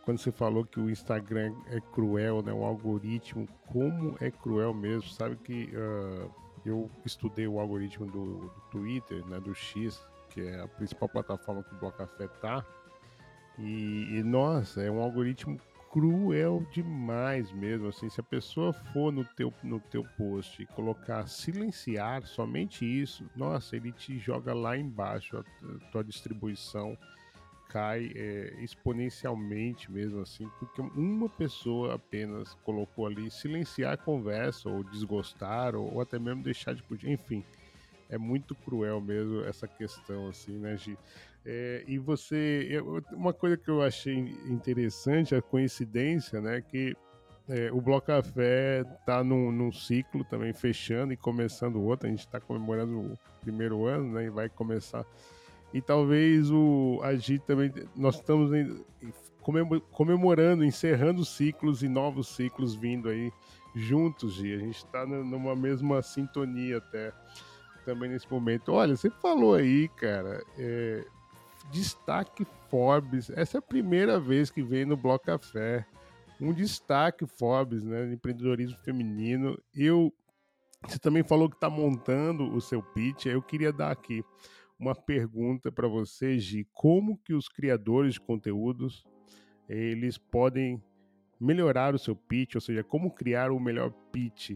[0.06, 2.54] quando você falou que o Instagram é cruel, né?
[2.54, 5.10] O algoritmo, como é cruel mesmo.
[5.10, 6.30] Sabe que uh,
[6.64, 9.40] eu estudei o algoritmo do, do, Twitter, né?
[9.40, 10.00] Do X,
[10.30, 12.64] que é a principal plataforma que o Bloco Café tá.
[13.58, 15.58] E, e, nossa, é um algoritmo
[15.96, 21.26] cruel demais mesmo, assim, se a pessoa for no teu, no teu post e colocar
[21.26, 26.98] silenciar, somente isso, nossa, ele te joga lá embaixo, a, tua distribuição
[27.70, 34.84] cai é, exponencialmente mesmo assim, porque uma pessoa apenas colocou ali silenciar a conversa, ou
[34.84, 37.42] desgostar, ou, ou até mesmo deixar de curtir, enfim,
[38.10, 40.98] é muito cruel mesmo essa questão, assim, né, Gi?
[41.46, 42.82] É, e você,
[43.12, 44.18] uma coisa que eu achei
[44.48, 46.96] interessante, a coincidência, né, que
[47.48, 52.08] é, o Bloco Café está num, num, ciclo também fechando e começando outro.
[52.08, 55.06] A gente está comemorando o primeiro ano, né, e vai começar.
[55.72, 58.50] E talvez o Agir também, nós estamos
[59.92, 63.32] comemorando, encerrando ciclos e novos ciclos vindo aí
[63.76, 64.54] juntos, Gi.
[64.54, 67.12] A gente está numa mesma sintonia até
[67.84, 68.72] também nesse momento.
[68.72, 71.06] Olha, você falou aí, cara, é,
[71.72, 73.30] destaque Forbes.
[73.30, 75.86] Essa é a primeira vez que vem no Bloco Café.
[76.40, 78.12] Um destaque Forbes, né?
[78.14, 79.58] Empreendedorismo feminino.
[79.74, 80.14] Eu.
[80.88, 83.26] Você também falou que está montando o seu pitch.
[83.26, 84.24] Eu queria dar aqui
[84.80, 86.68] uma pergunta para você, Gi.
[86.74, 89.04] Como que os criadores de conteúdos
[89.68, 90.82] eles podem
[91.40, 94.52] melhorar o seu pitch, ou seja, como criar o melhor pitch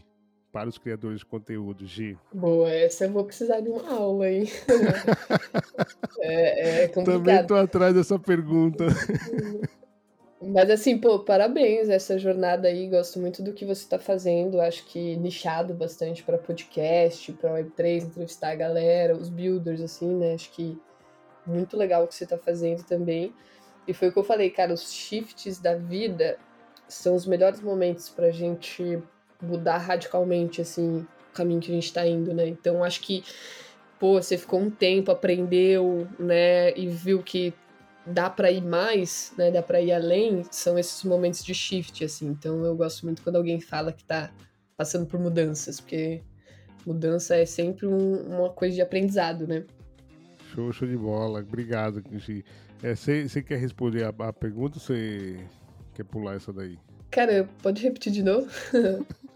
[0.51, 2.17] para os criadores de conteúdo, Gi?
[2.33, 4.45] Boa, essa eu vou precisar de uma aula, hein?
[6.21, 7.17] é, é complicado.
[7.17, 8.85] Também estou atrás dessa pergunta.
[10.41, 12.87] Mas assim, pô, parabéns essa jornada aí.
[12.87, 14.59] Gosto muito do que você está fazendo.
[14.59, 20.33] Acho que nichado bastante para podcast, para Web3, entrevistar a galera, os builders, assim, né?
[20.33, 20.79] Acho que
[21.45, 23.33] muito legal o que você está fazendo também.
[23.87, 26.37] E foi o que eu falei, cara, os shifts da vida
[26.87, 29.01] são os melhores momentos para a gente
[29.41, 32.47] mudar radicalmente, assim, o caminho que a gente tá indo, né?
[32.47, 33.23] Então, acho que,
[33.99, 37.53] pô, você ficou um tempo, aprendeu, né, e viu que
[38.05, 42.27] dá para ir mais, né, dá para ir além, são esses momentos de shift, assim.
[42.27, 44.31] Então, eu gosto muito quando alguém fala que tá
[44.75, 46.21] passando por mudanças, porque
[46.85, 49.65] mudança é sempre um, uma coisa de aprendizado, né?
[50.53, 51.39] Show, show de bola.
[51.39, 52.43] Obrigado, Você
[53.35, 55.37] é, quer responder a, a pergunta ou você
[55.93, 56.79] quer pular essa daí?
[57.11, 58.47] Cara, pode repetir de novo?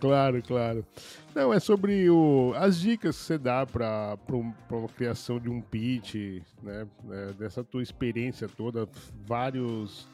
[0.00, 0.86] claro, claro.
[1.34, 6.42] Não, é sobre o, as dicas que você dá para a criação de um pitch,
[6.62, 6.86] né?
[7.10, 8.88] É, dessa tua experiência toda,
[9.24, 10.08] vários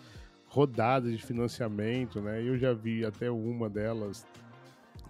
[0.49, 2.41] rodadas de financiamento, né?
[2.43, 4.27] Eu já vi até uma delas,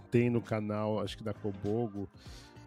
[0.09, 2.09] tem no canal, acho que da Cobogo.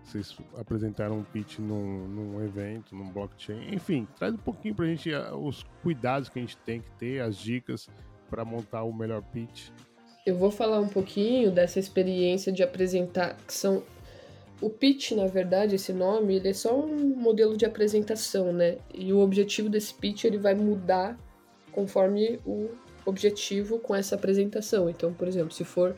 [0.04, 3.74] Vocês apresentaram um pitch num, num evento, num blockchain.
[3.74, 7.20] Enfim, traz um pouquinho para a gente os cuidados que a gente tem que ter,
[7.20, 7.90] as dicas
[8.30, 9.70] para montar o melhor pitch?
[10.28, 13.82] Eu vou falar um pouquinho dessa experiência de apresentar, que são
[14.60, 18.76] o pitch, na verdade, esse nome, ele é só um modelo de apresentação, né?
[18.92, 21.18] E o objetivo desse pitch ele vai mudar
[21.72, 22.68] conforme o
[23.06, 24.90] objetivo com essa apresentação.
[24.90, 25.96] Então, por exemplo, se for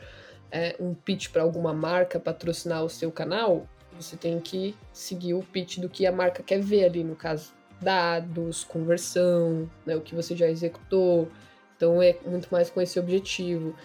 [0.49, 3.67] é, um pitch para alguma marca patrocinar o seu canal,
[3.99, 7.51] você tem que seguir o pitch do que a marca quer ver ali, no caso,
[7.81, 11.27] dados, conversão, né, o que você já executou,
[11.75, 13.75] então é muito mais com esse objetivo.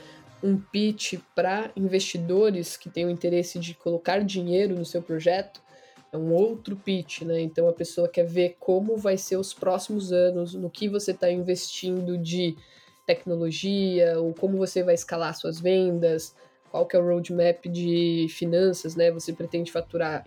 [0.43, 5.61] Um pitch para investidores que têm o interesse de colocar dinheiro no seu projeto
[6.13, 7.41] é um outro pitch, né?
[7.41, 11.31] Então a pessoa quer ver como vai ser os próximos anos, no que você está
[11.31, 12.57] investindo de
[13.07, 16.35] tecnologia, ou como você vai escalar suas vendas,
[16.71, 19.11] qual que é o roadmap de finanças, né?
[19.11, 20.27] Você pretende faturar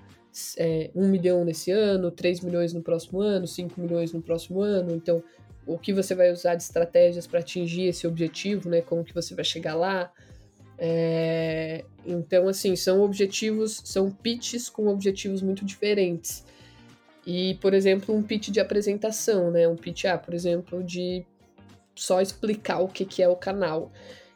[0.58, 4.96] é, 1 milhão nesse ano, 3 milhões no próximo ano, 5 milhões no próximo ano.
[4.96, 5.24] Então,
[5.70, 8.82] o que você vai usar de estratégias para atingir esse objetivo, né?
[8.82, 10.12] Como que você vai chegar lá.
[10.78, 11.86] É...
[12.06, 16.44] Então, assim, são objetivos, são pitches com objetivos muito diferentes.
[17.26, 19.68] E, por exemplo, um pitch de apresentação, né?
[19.68, 21.24] Um pitch, ah, por exemplo, de
[21.94, 23.92] só explicar o que, que é o canal.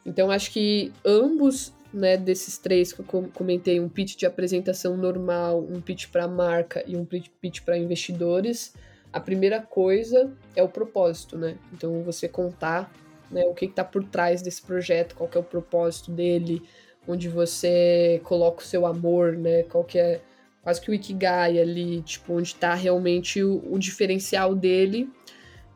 [0.06, 5.60] Então, acho que ambos né, desses três que eu comentei, um pitch de apresentação normal,
[5.60, 8.74] um pitch para marca e um pitch para investidores,
[9.14, 11.56] a primeira coisa é o propósito, né?
[11.72, 12.92] Então você contar
[13.30, 16.60] né, o que está por trás desse projeto, qual é o propósito dele,
[17.06, 19.62] onde você coloca o seu amor, né?
[19.62, 20.20] Qual que é
[20.62, 25.08] quase que o Ikigai ali, tipo, onde está realmente o, o, diferencial dele.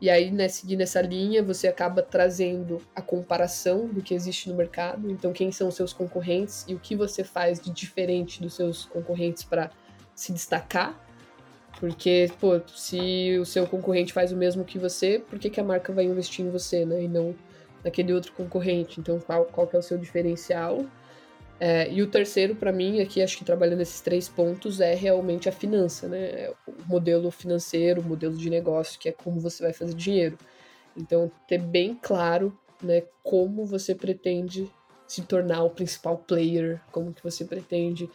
[0.01, 4.55] E aí, né, seguindo essa linha, você acaba trazendo a comparação do que existe no
[4.55, 5.09] mercado.
[5.09, 8.83] Então, quem são os seus concorrentes e o que você faz de diferente dos seus
[8.85, 9.71] concorrentes para
[10.13, 11.08] se destacar.
[11.79, 15.63] Porque, pô, se o seu concorrente faz o mesmo que você, por que, que a
[15.63, 17.03] marca vai investir em você, né?
[17.03, 17.33] E não
[17.83, 18.99] naquele outro concorrente.
[18.99, 20.85] Então, qual, qual que é o seu diferencial?
[21.57, 25.47] É, e o terceiro, para mim, aqui acho que trabalhando esses três pontos, é realmente
[25.47, 26.19] a finança, né?
[26.19, 30.37] É o modelo financeiro, o modelo de negócio, que é como você vai fazer dinheiro.
[30.97, 34.69] Então, ter bem claro né, como você pretende
[35.07, 38.09] se tornar o principal player, como que você pretende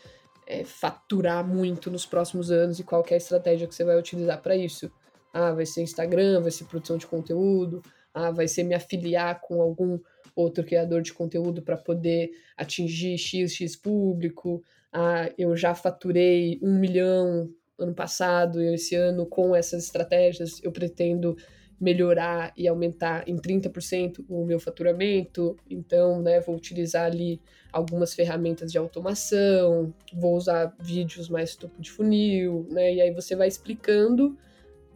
[0.46, 4.40] é, faturar muito nos próximos anos e qual é a estratégia que você vai utilizar
[4.42, 4.90] para isso.
[5.32, 7.82] Ah, vai ser Instagram, vai ser produção de conteúdo,
[8.12, 9.98] ah, vai ser me afiliar com algum
[10.36, 14.62] outro criador de conteúdo para poder atingir XX público.
[14.92, 20.70] Ah, eu já faturei um milhão ano passado e esse ano com essas estratégias eu
[20.70, 21.36] pretendo
[21.84, 25.54] melhorar e aumentar em 30% o meu faturamento.
[25.68, 31.90] Então, né, vou utilizar ali algumas ferramentas de automação, vou usar vídeos mais topo de
[31.90, 32.94] funil, né?
[32.94, 34.34] E aí você vai explicando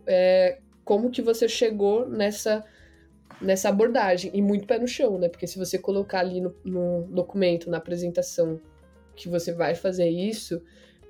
[0.06, 2.64] é, como que você chegou nessa
[3.40, 5.28] nessa abordagem e muito pé no chão, né?
[5.28, 8.60] Porque se você colocar ali no, no documento, na apresentação,
[9.14, 10.60] que você vai fazer isso,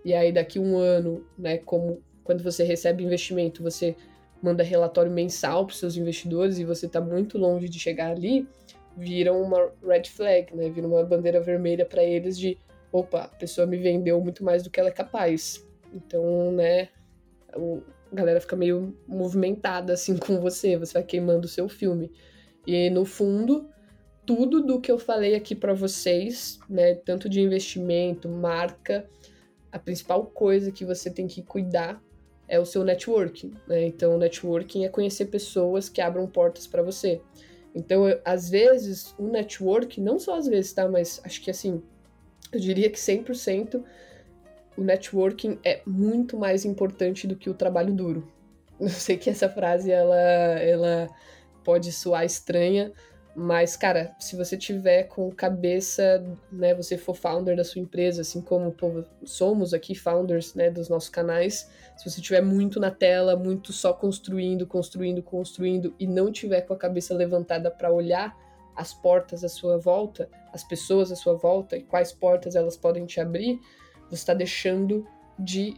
[0.04, 3.96] e aí daqui um ano, né, como quando você recebe investimento, você
[4.42, 8.48] manda relatório mensal para seus investidores e você está muito longe de chegar ali,
[8.96, 10.68] vira uma red flag, né?
[10.70, 12.58] Vira uma bandeira vermelha para eles de,
[12.92, 15.66] opa, a pessoa me vendeu muito mais do que ela é capaz.
[15.92, 16.88] Então, né,
[17.52, 22.10] a galera fica meio movimentada assim com você, você vai queimando o seu filme.
[22.66, 23.68] E no fundo,
[24.26, 29.08] tudo do que eu falei aqui para vocês, né, tanto de investimento, marca,
[29.70, 32.02] a principal coisa que você tem que cuidar
[32.48, 33.84] é o seu networking, né?
[33.84, 37.20] Então, networking é conhecer pessoas que abram portas para você.
[37.74, 41.82] Então, às vezes, o network, não só às vezes, tá, mas acho que assim,
[42.50, 43.82] eu diria que 100%
[44.76, 48.26] o networking é muito mais importante do que o trabalho duro.
[48.80, 51.08] Eu sei que essa frase ela, ela
[51.64, 52.92] pode soar estranha,
[53.40, 58.40] mas cara, se você tiver com cabeça, né, você for founder da sua empresa, assim
[58.40, 63.36] como pô, somos aqui founders, né, dos nossos canais, se você tiver muito na tela,
[63.36, 68.36] muito só construindo, construindo, construindo e não tiver com a cabeça levantada para olhar
[68.74, 73.06] as portas à sua volta, as pessoas à sua volta e quais portas elas podem
[73.06, 73.60] te abrir,
[74.08, 75.06] você está deixando
[75.38, 75.76] de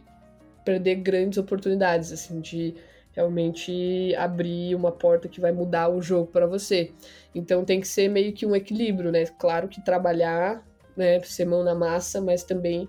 [0.65, 2.73] perder grandes oportunidades, assim, de
[3.13, 6.91] realmente abrir uma porta que vai mudar o jogo para você.
[7.35, 9.25] Então tem que ser meio que um equilíbrio, né?
[9.39, 12.87] Claro que trabalhar, né, ser mão na massa, mas também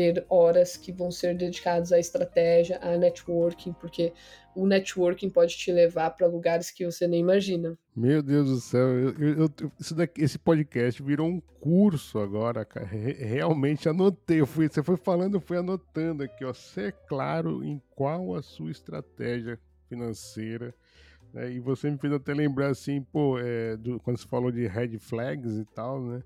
[0.00, 4.14] ter horas que vão ser dedicadas à estratégia, a networking, porque
[4.56, 7.76] o networking pode te levar para lugares que você nem imagina.
[7.94, 12.86] Meu Deus do céu, eu, eu, eu, daqui, esse podcast virou um curso agora, cara.
[12.86, 16.54] Realmente anotei, fui, você foi falando, eu fui anotando aqui, ó.
[16.54, 20.74] Ser claro em qual a sua estratégia financeira.
[21.30, 21.52] Né?
[21.52, 24.98] E você me fez até lembrar assim, pô, é, do, quando você falou de red
[24.98, 26.22] flags e tal, né?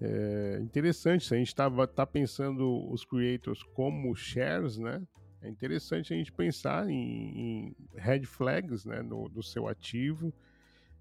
[0.00, 5.02] É interessante, a gente estava tá pensando os creators como shares, né?
[5.42, 10.32] É interessante a gente pensar em, em red flags né, no, no, seu ativo,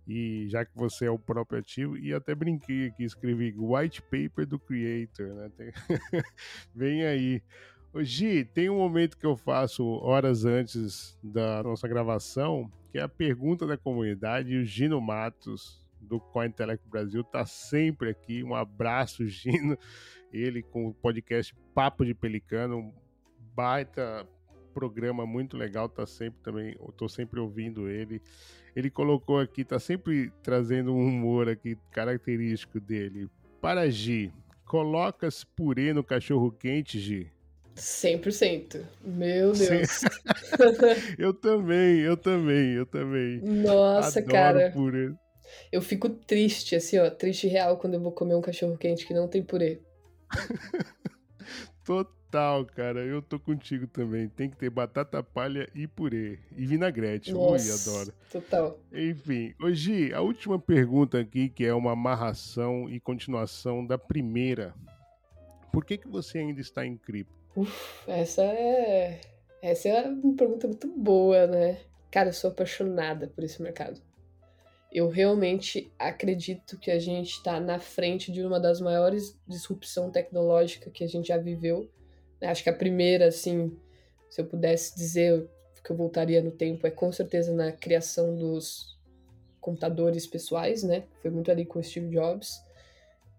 [0.07, 4.45] e já que você é o próprio ativo, e até brinquei aqui, escrevi white paper
[4.45, 5.51] do creator, né?
[5.57, 5.71] Tem...
[6.75, 7.41] Vem aí.
[7.93, 13.01] Ô, Gi, tem um momento que eu faço horas antes da nossa gravação, que é
[13.01, 18.43] a pergunta da comunidade, e o Gino Matos, do Cointeleco Brasil, tá sempre aqui.
[18.43, 19.77] Um abraço, Gino.
[20.31, 22.93] Ele com o podcast Papo de Pelicano,
[23.55, 24.27] baita
[24.73, 28.21] programa muito legal, tá sempre também, eu tô sempre ouvindo ele.
[28.75, 33.27] Ele colocou aqui, tá sempre trazendo um humor aqui característico dele.
[33.59, 34.31] Para Gi,
[34.65, 37.31] colocas purê no cachorro quente, Gi?
[37.75, 38.81] 100%.
[39.03, 40.01] Meu Deus.
[41.17, 43.41] eu também, eu também, eu também.
[43.41, 44.71] Nossa, Adoro cara.
[44.71, 45.13] Purê.
[45.71, 49.13] Eu fico triste, assim, ó, triste real quando eu vou comer um cachorro quente que
[49.13, 49.81] não tem purê.
[51.83, 52.99] Total, cara.
[52.99, 54.29] Eu tô contigo também.
[54.29, 56.39] Tem que ter batata palha e purê.
[56.55, 57.33] E vinagrete.
[57.33, 58.13] Nossa, Ui, adoro.
[58.31, 58.79] Total.
[58.93, 59.53] Enfim.
[59.59, 64.75] Hoje, a última pergunta aqui, que é uma amarração e continuação da primeira.
[65.71, 67.33] Por que, que você ainda está em cripto?
[67.55, 69.21] Uf, essa é
[69.61, 71.79] Essa é uma pergunta muito boa, né?
[72.11, 74.01] Cara, eu sou apaixonada por esse mercado.
[74.91, 80.89] Eu realmente acredito que a gente está na frente de uma das maiores disrupção tecnológica
[80.89, 81.89] que a gente já viveu.
[82.41, 83.77] Acho que a primeira, assim,
[84.29, 85.47] se eu pudesse dizer
[85.83, 88.97] que eu voltaria no tempo, é com certeza na criação dos
[89.61, 91.03] computadores pessoais, né?
[91.21, 92.63] Foi muito ali com o Steve Jobs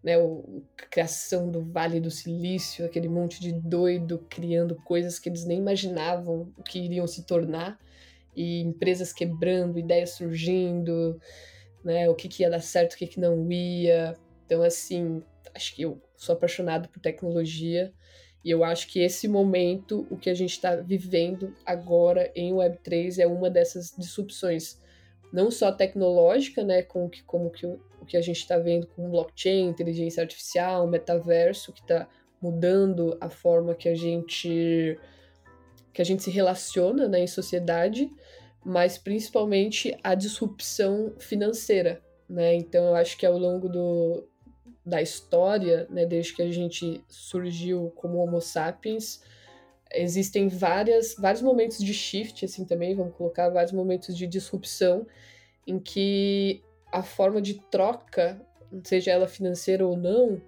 [0.02, 5.28] né, o, a criação do Vale do Silício, aquele monte de doido criando coisas que
[5.28, 7.78] eles nem imaginavam que iriam se tornar,
[8.34, 11.20] e empresas quebrando, ideias surgindo,
[11.84, 14.16] né, o que, que ia dar certo, o que, que não ia.
[14.46, 15.22] Então, assim,
[15.54, 17.92] acho que eu sou apaixonado por tecnologia,
[18.44, 23.18] e eu acho que esse momento, o que a gente está vivendo agora em Web3
[23.18, 24.80] é uma dessas disrupções
[25.32, 29.08] não só tecnológica, né, com que, como que o, que a gente está vendo com
[29.08, 32.08] blockchain, inteligência artificial, metaverso, que está
[32.40, 34.98] mudando a forma que a gente
[35.92, 38.10] que a gente se relaciona né, em sociedade,
[38.64, 42.02] mas principalmente a disrupção financeira.
[42.28, 42.54] Né?
[42.54, 44.28] Então, eu acho que ao longo do,
[44.84, 49.22] da história, né, desde que a gente surgiu como Homo sapiens,
[49.92, 55.06] existem várias, vários momentos de shift, assim também, vamos colocar vários momentos de disrupção,
[55.66, 56.62] em que
[56.92, 58.40] a forma de troca,
[58.84, 60.40] seja ela financeira ou não,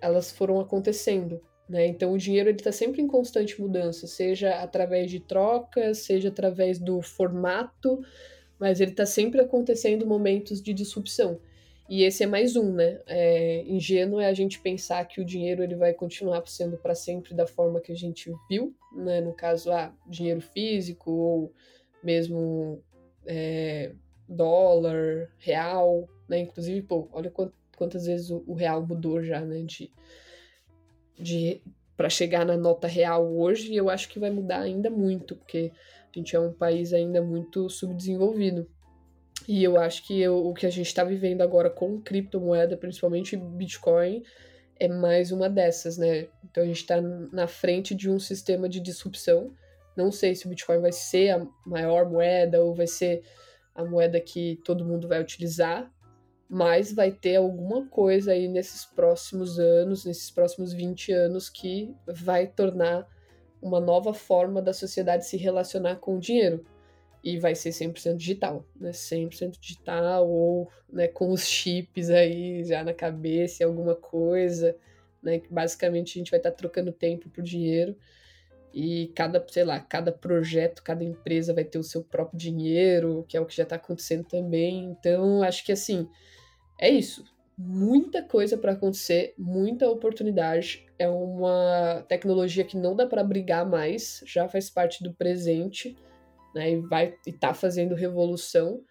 [0.00, 1.40] elas foram acontecendo.
[1.68, 1.86] Né?
[1.86, 7.02] Então o dinheiro está sempre em constante mudança, seja através de trocas, seja através do
[7.02, 8.00] formato,
[8.58, 11.38] mas ele está sempre acontecendo momentos de disrupção.
[11.88, 13.00] E esse é mais um, né?
[13.06, 17.34] É, ingênuo é a gente pensar que o dinheiro ele vai continuar sendo para sempre
[17.34, 19.22] da forma que a gente viu, né?
[19.22, 21.54] No caso, ah, dinheiro físico ou
[22.02, 22.82] mesmo
[23.26, 23.92] é,
[24.28, 26.40] dólar, real, né?
[26.40, 27.32] Inclusive, pô, olha
[27.74, 29.62] quantas vezes o, real mudou já, né?
[29.62, 29.90] De,
[31.18, 31.60] de
[31.96, 35.72] para chegar na nota real hoje, eu acho que vai mudar ainda muito, porque
[36.14, 38.68] a gente é um país ainda muito subdesenvolvido.
[39.48, 43.36] E eu acho que eu, o que a gente está vivendo agora com criptomoeda, principalmente
[43.36, 44.22] Bitcoin,
[44.78, 46.28] é mais uma dessas, né?
[46.44, 49.52] Então a gente está na frente de um sistema de disrupção.
[49.96, 53.22] Não sei se o Bitcoin vai ser a maior moeda ou vai ser
[53.74, 55.90] a moeda que todo mundo vai utilizar,
[56.48, 62.46] mas vai ter alguma coisa aí nesses próximos anos, nesses próximos 20 anos, que vai
[62.46, 63.06] tornar
[63.60, 66.64] uma nova forma da sociedade se relacionar com o dinheiro
[67.22, 68.90] e vai ser 100% digital, né?
[68.92, 74.74] 100% digital ou né, com os chips aí já na cabeça, alguma coisa,
[75.22, 75.42] né?
[75.50, 77.96] Basicamente a gente vai estar tá trocando tempo por dinheiro
[78.72, 83.36] e cada, sei lá, cada projeto, cada empresa vai ter o seu próprio dinheiro, que
[83.36, 84.84] é o que já está acontecendo também.
[84.84, 86.08] Então, acho que assim,
[86.78, 87.24] é isso.
[87.56, 90.86] Muita coisa para acontecer, muita oportunidade.
[90.98, 95.96] É uma tecnologia que não dá para brigar mais, já faz parte do presente
[96.54, 96.72] né?
[96.72, 98.82] E vai e tá fazendo revolução,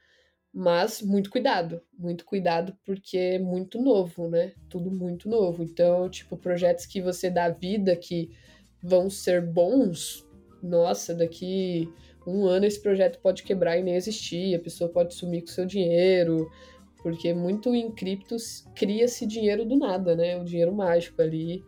[0.54, 4.54] mas muito cuidado, muito cuidado porque é muito novo, né?
[4.70, 5.64] Tudo muito novo.
[5.64, 8.32] Então, tipo, projetos que você dá vida que
[8.82, 10.26] vão ser bons,
[10.62, 11.92] nossa, daqui
[12.26, 15.66] um ano esse projeto pode quebrar e nem existir, a pessoa pode sumir com seu
[15.66, 16.50] dinheiro,
[17.02, 20.40] porque muito em criptos cria-se dinheiro do nada, né?
[20.40, 21.64] O dinheiro mágico ali,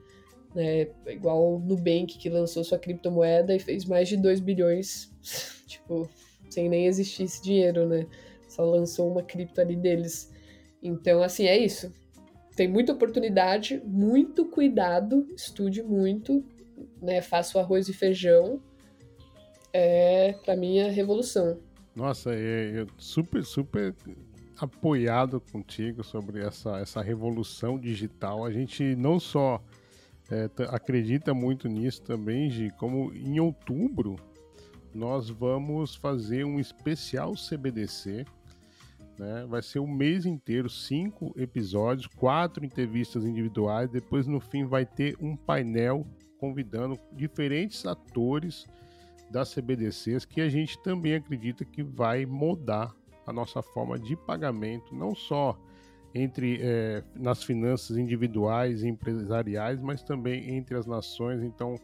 [0.54, 0.88] né?
[1.08, 5.12] Igual o Nubank que lançou sua criptomoeda e fez mais de 2 bilhões
[5.68, 6.10] tipo,
[6.50, 8.08] sem nem existir esse dinheiro, né?
[8.48, 10.32] Só lançou uma cripto ali deles.
[10.82, 11.94] Então, assim, é isso.
[12.56, 16.44] Tem muita oportunidade, muito cuidado, estude muito,
[17.02, 17.22] né?
[17.22, 18.62] Faça o arroz e feijão.
[19.72, 21.60] É, para mim, a revolução.
[21.96, 23.94] Nossa, é, é super, super
[24.60, 28.46] apoiado contigo sobre essa, essa revolução digital.
[28.46, 29.62] A gente não só
[30.30, 34.18] é, acredita muito nisso também, Gi, como em outubro
[34.94, 38.26] nós vamos fazer um especial CBDC.
[39.18, 39.46] Né?
[39.48, 43.90] Vai ser o mês inteiro, cinco episódios, quatro entrevistas individuais.
[43.90, 46.08] Depois, no fim, vai ter um painel
[46.38, 48.66] convidando diferentes atores
[49.30, 52.96] das CBDCs que a gente também acredita que vai mudar
[53.30, 55.56] a nossa forma de pagamento, não só
[56.14, 61.44] entre é, nas finanças individuais e empresariais, mas também entre as nações.
[61.44, 61.76] Então,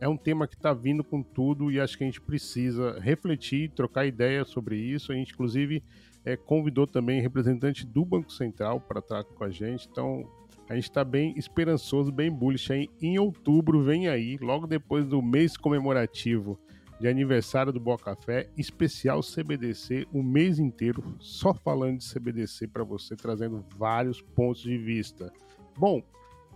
[0.00, 3.70] é um tema que está vindo com tudo e acho que a gente precisa refletir,
[3.70, 5.12] trocar ideia sobre isso.
[5.12, 5.82] A gente, inclusive,
[6.24, 9.88] é, convidou também representante do Banco Central para estar com a gente.
[9.88, 10.28] Então,
[10.68, 12.70] a gente está bem esperançoso, bem bullish.
[13.00, 16.58] Em outubro, vem aí, logo depois do mês comemorativo
[17.00, 22.82] de aniversário do Boa Café, especial CBDC, o mês inteiro só falando de CBDC para
[22.82, 25.32] você, trazendo vários pontos de vista.
[25.76, 26.02] Bom,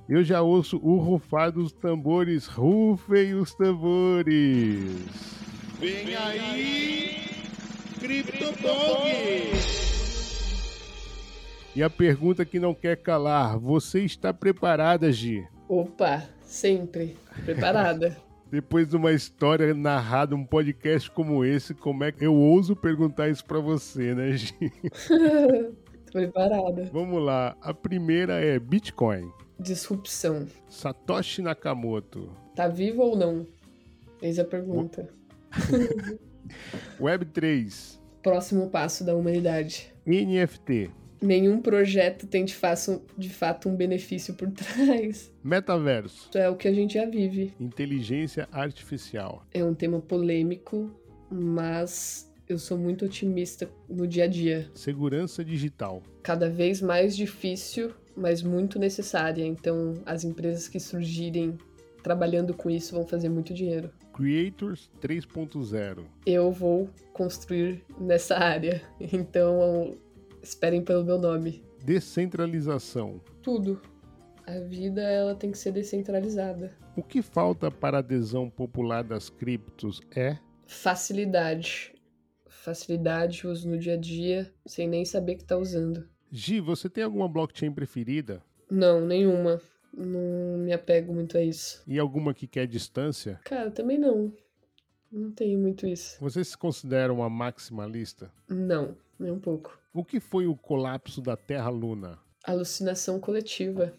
[0.09, 4.33] eu já ouço o rufar dos tambores, rufem os tambores!
[5.79, 7.17] Vem aí,
[8.01, 9.83] CryptoTalk!
[11.75, 15.47] E a pergunta que não quer calar: você está preparada, Gi?
[15.69, 18.17] Opa, sempre preparada.
[18.53, 23.31] Depois de uma história narrada, um podcast como esse, como é que eu ouso perguntar
[23.31, 24.53] isso para você, né, Gi?
[26.05, 26.91] Tô preparada.
[26.93, 27.57] Vamos lá.
[27.63, 29.33] A primeira é Bitcoin.
[29.59, 30.47] Disrupção.
[30.69, 32.31] Satoshi Nakamoto.
[32.55, 33.47] Tá vivo ou não?
[34.21, 35.09] Eis a pergunta.
[37.01, 37.99] Web 3.
[38.23, 39.95] Próximo passo da humanidade.
[40.07, 40.91] NFT.
[41.23, 45.33] Nenhum projeto tem de, faço, de fato um benefício por trás.
[45.43, 46.29] Metaverso.
[46.35, 47.55] É o que a gente já vive.
[47.61, 49.47] Inteligência artificial.
[49.55, 50.91] É um tema polêmico,
[51.31, 54.69] mas eu sou muito otimista no dia a dia.
[54.75, 56.03] Segurança digital.
[56.23, 59.45] Cada vez mais difícil, mas muito necessária.
[59.45, 61.57] Então, as empresas que surgirem
[62.03, 63.91] trabalhando com isso vão fazer muito dinheiro.
[64.13, 66.05] Creators 3.0.
[66.27, 68.83] Eu vou construir nessa área.
[69.13, 69.97] Então,
[70.43, 71.65] esperem pelo meu nome.
[71.85, 73.21] Descentralização.
[73.43, 73.81] Tudo.
[74.47, 76.77] A vida ela tem que ser descentralizada.
[76.97, 81.95] O que falta para a adesão popular das criptos é Facilidade.
[82.49, 86.09] Facilidade, uso no dia a dia, sem nem saber que tá usando.
[86.31, 88.43] Gi, você tem alguma blockchain preferida?
[88.71, 89.61] Não, nenhuma.
[89.93, 91.83] Não me apego muito a isso.
[91.87, 93.39] E alguma que quer distância?
[93.45, 94.33] Cara, também não.
[95.11, 96.17] Não tenho muito isso.
[96.21, 98.33] Você se considera uma maximalista?
[98.49, 99.79] Não, nem um pouco.
[99.95, 102.19] O que foi o colapso da Terra-Luna?
[102.45, 103.93] Alucinação coletiva.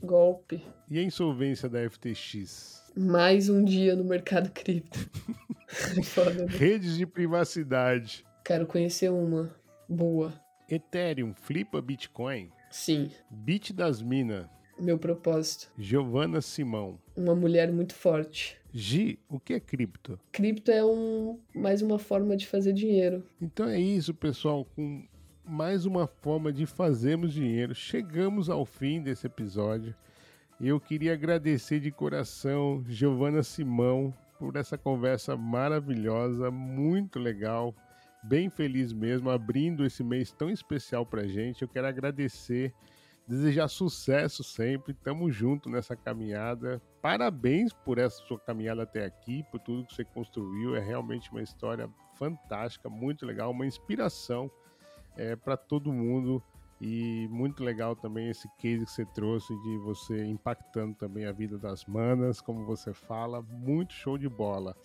[0.00, 0.62] Golpe.
[0.88, 2.80] E a insolvência da FTX?
[2.96, 4.98] Mais um dia no mercado cripto.
[6.04, 6.46] Foda, né?
[6.46, 8.24] Redes de privacidade.
[8.44, 9.52] Quero conhecer uma.
[9.88, 10.32] Boa.
[10.70, 12.50] Ethereum flipa Bitcoin?
[12.70, 14.46] Sim, Bit das Minas.
[14.78, 15.70] meu propósito.
[15.76, 16.98] Giovana Simão.
[17.16, 18.56] Uma mulher muito forte.
[18.72, 20.18] Gi, o que é cripto?
[20.30, 23.22] Cripto é um, mais uma forma de fazer dinheiro.
[23.40, 24.64] Então é isso, pessoal.
[24.64, 25.04] Com
[25.44, 29.94] mais uma forma de fazermos dinheiro, chegamos ao fim desse episódio.
[30.60, 37.74] Eu queria agradecer de coração Giovana Simão por essa conversa maravilhosa, muito legal,
[38.22, 41.62] bem feliz mesmo, abrindo esse mês tão especial pra gente.
[41.62, 42.72] Eu quero agradecer,
[43.26, 44.94] desejar sucesso sempre.
[44.94, 46.80] Tamo junto nessa caminhada.
[47.00, 50.76] Parabéns por essa sua caminhada até aqui, por tudo que você construiu.
[50.76, 54.48] É realmente uma história fantástica, muito legal, uma inspiração
[55.16, 56.42] é, para todo mundo.
[56.80, 61.56] E muito legal também esse case que você trouxe de você impactando também a vida
[61.56, 64.76] das manas, como você fala, muito show de bola.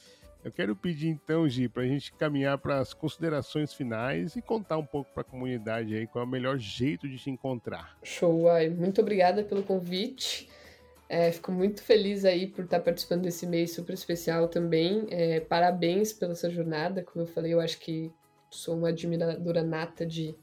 [0.43, 4.77] Eu quero pedir então, Gi, para a gente caminhar para as considerações finais e contar
[4.77, 7.97] um pouco para a comunidade aí qual é o melhor jeito de te encontrar.
[8.03, 8.69] Show, ai.
[8.69, 10.47] Muito obrigada pelo convite.
[11.09, 15.07] É, fico muito feliz aí por estar participando desse mês super especial também.
[15.09, 17.03] É, parabéns pela sua jornada.
[17.03, 18.11] Como eu falei, eu acho que
[18.49, 20.35] sou uma admiradora nata de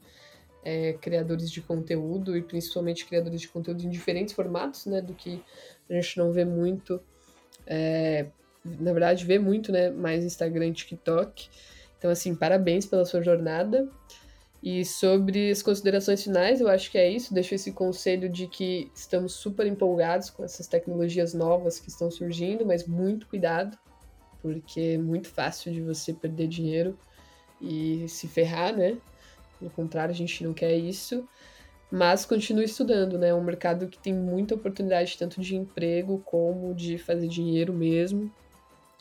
[0.63, 5.01] é, criadores de conteúdo e principalmente criadores de conteúdo em diferentes formatos, né?
[5.01, 5.43] Do que
[5.89, 7.01] a gente não vê muito.
[7.67, 8.27] é,
[8.63, 9.91] na verdade, vê muito, né?
[9.91, 11.49] Mais Instagram TikTok.
[11.97, 13.87] Então, assim, parabéns pela sua jornada.
[14.61, 17.31] E sobre as considerações finais, eu acho que é isso.
[17.31, 22.65] Deixo esse conselho de que estamos super empolgados com essas tecnologias novas que estão surgindo,
[22.65, 23.77] mas muito cuidado,
[24.41, 26.97] porque é muito fácil de você perder dinheiro
[27.65, 28.97] e se ferrar, né?
[29.59, 31.27] Pelo contrário, a gente não quer isso.
[31.91, 33.29] Mas continue estudando, né?
[33.29, 38.31] É um mercado que tem muita oportunidade, tanto de emprego como de fazer dinheiro mesmo.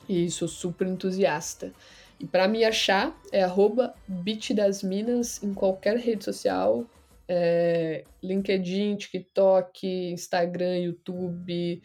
[0.08, 1.72] E sou super entusiasta.
[2.20, 6.86] E para me achar é arroba bitdasminas em qualquer rede social.
[7.26, 11.82] é, LinkedIn, TikTok, Instagram, YouTube,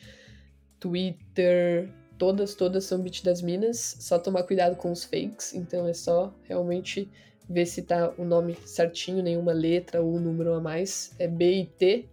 [0.80, 1.89] Twitter.
[2.20, 3.96] Todas, todas são Bit das Minas.
[4.02, 5.56] Só tomar cuidado com os fakes.
[5.56, 7.10] Então é só realmente
[7.50, 11.16] ver se tá o nome certinho, nenhuma letra ou um número a mais.
[11.18, 12.10] É BIT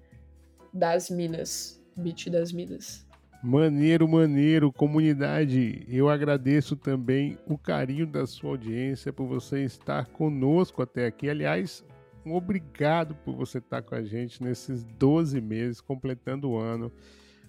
[0.73, 1.83] das Minas.
[1.97, 3.05] Bit das Minas.
[3.43, 5.85] Maneiro, maneiro, comunidade.
[5.89, 11.29] Eu agradeço também o carinho da sua audiência por você estar conosco até aqui.
[11.29, 11.85] Aliás,
[12.25, 16.93] obrigado por você estar com a gente nesses 12 meses, completando o ano.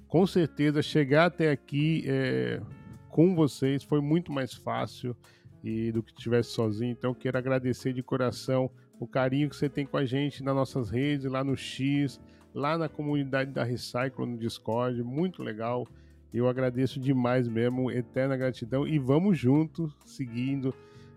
[0.07, 2.61] Com certeza, chegar até aqui é,
[3.09, 5.15] com vocês foi muito mais fácil
[5.63, 6.91] e do que estivesse sozinho.
[6.91, 10.89] Então, quero agradecer de coração o carinho que você tem com a gente nas nossas
[10.89, 12.19] redes, lá no X,
[12.53, 15.85] lá na comunidade da Recycle no Discord, muito legal.
[16.33, 20.73] Eu agradeço demais mesmo, eterna gratidão e vamos juntos, seguindo.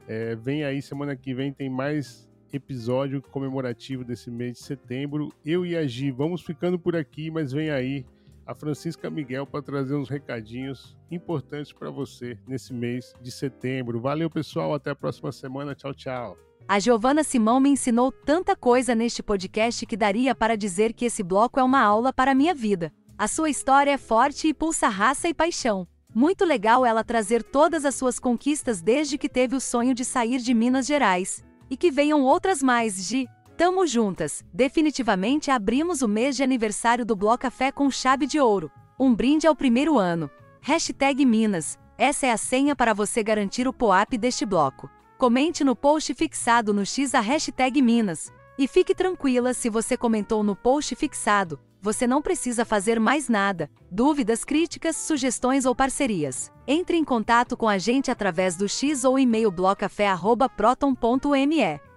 [0.08, 5.32] É, vem aí, semana que vem tem mais episódio comemorativo desse mês de setembro.
[5.44, 8.04] Eu e a Gi vamos ficando por aqui, mas vem aí
[8.46, 14.00] a Francisca Miguel para trazer uns recadinhos importantes para você nesse mês de setembro.
[14.00, 14.74] Valeu, pessoal.
[14.74, 15.74] Até a próxima semana.
[15.74, 16.36] Tchau, tchau.
[16.68, 21.22] A Giovana Simão me ensinou tanta coisa neste podcast que daria para dizer que esse
[21.22, 22.92] bloco é uma aula para a minha vida.
[23.18, 25.86] A sua história é forte e pulsa raça e paixão.
[26.14, 30.38] Muito legal ela trazer todas as suas conquistas desde que teve o sonho de sair
[30.38, 31.44] de Minas Gerais.
[31.68, 33.28] E que venham outras mais, de
[33.60, 34.42] Tamo juntas!
[34.54, 38.72] Definitivamente abrimos o mês de aniversário do Bloco Café com chave de ouro.
[38.98, 40.30] Um brinde ao primeiro ano.
[40.62, 41.78] Hashtag Minas.
[41.98, 44.88] Essa é a senha para você garantir o POAP deste bloco.
[45.18, 48.32] Comente no post fixado no X a hashtag Minas.
[48.58, 53.70] E fique tranquila se você comentou no post fixado, você não precisa fazer mais nada.
[53.90, 56.50] Dúvidas, críticas, sugestões ou parcerias.
[56.66, 61.89] Entre em contato com a gente através do X ou e-mail blocafé.proton.me.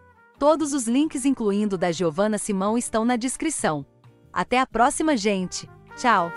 [0.43, 3.85] Todos os links, incluindo da Giovana Simão, estão na descrição.
[4.33, 5.69] Até a próxima, gente.
[5.95, 6.29] Tchau!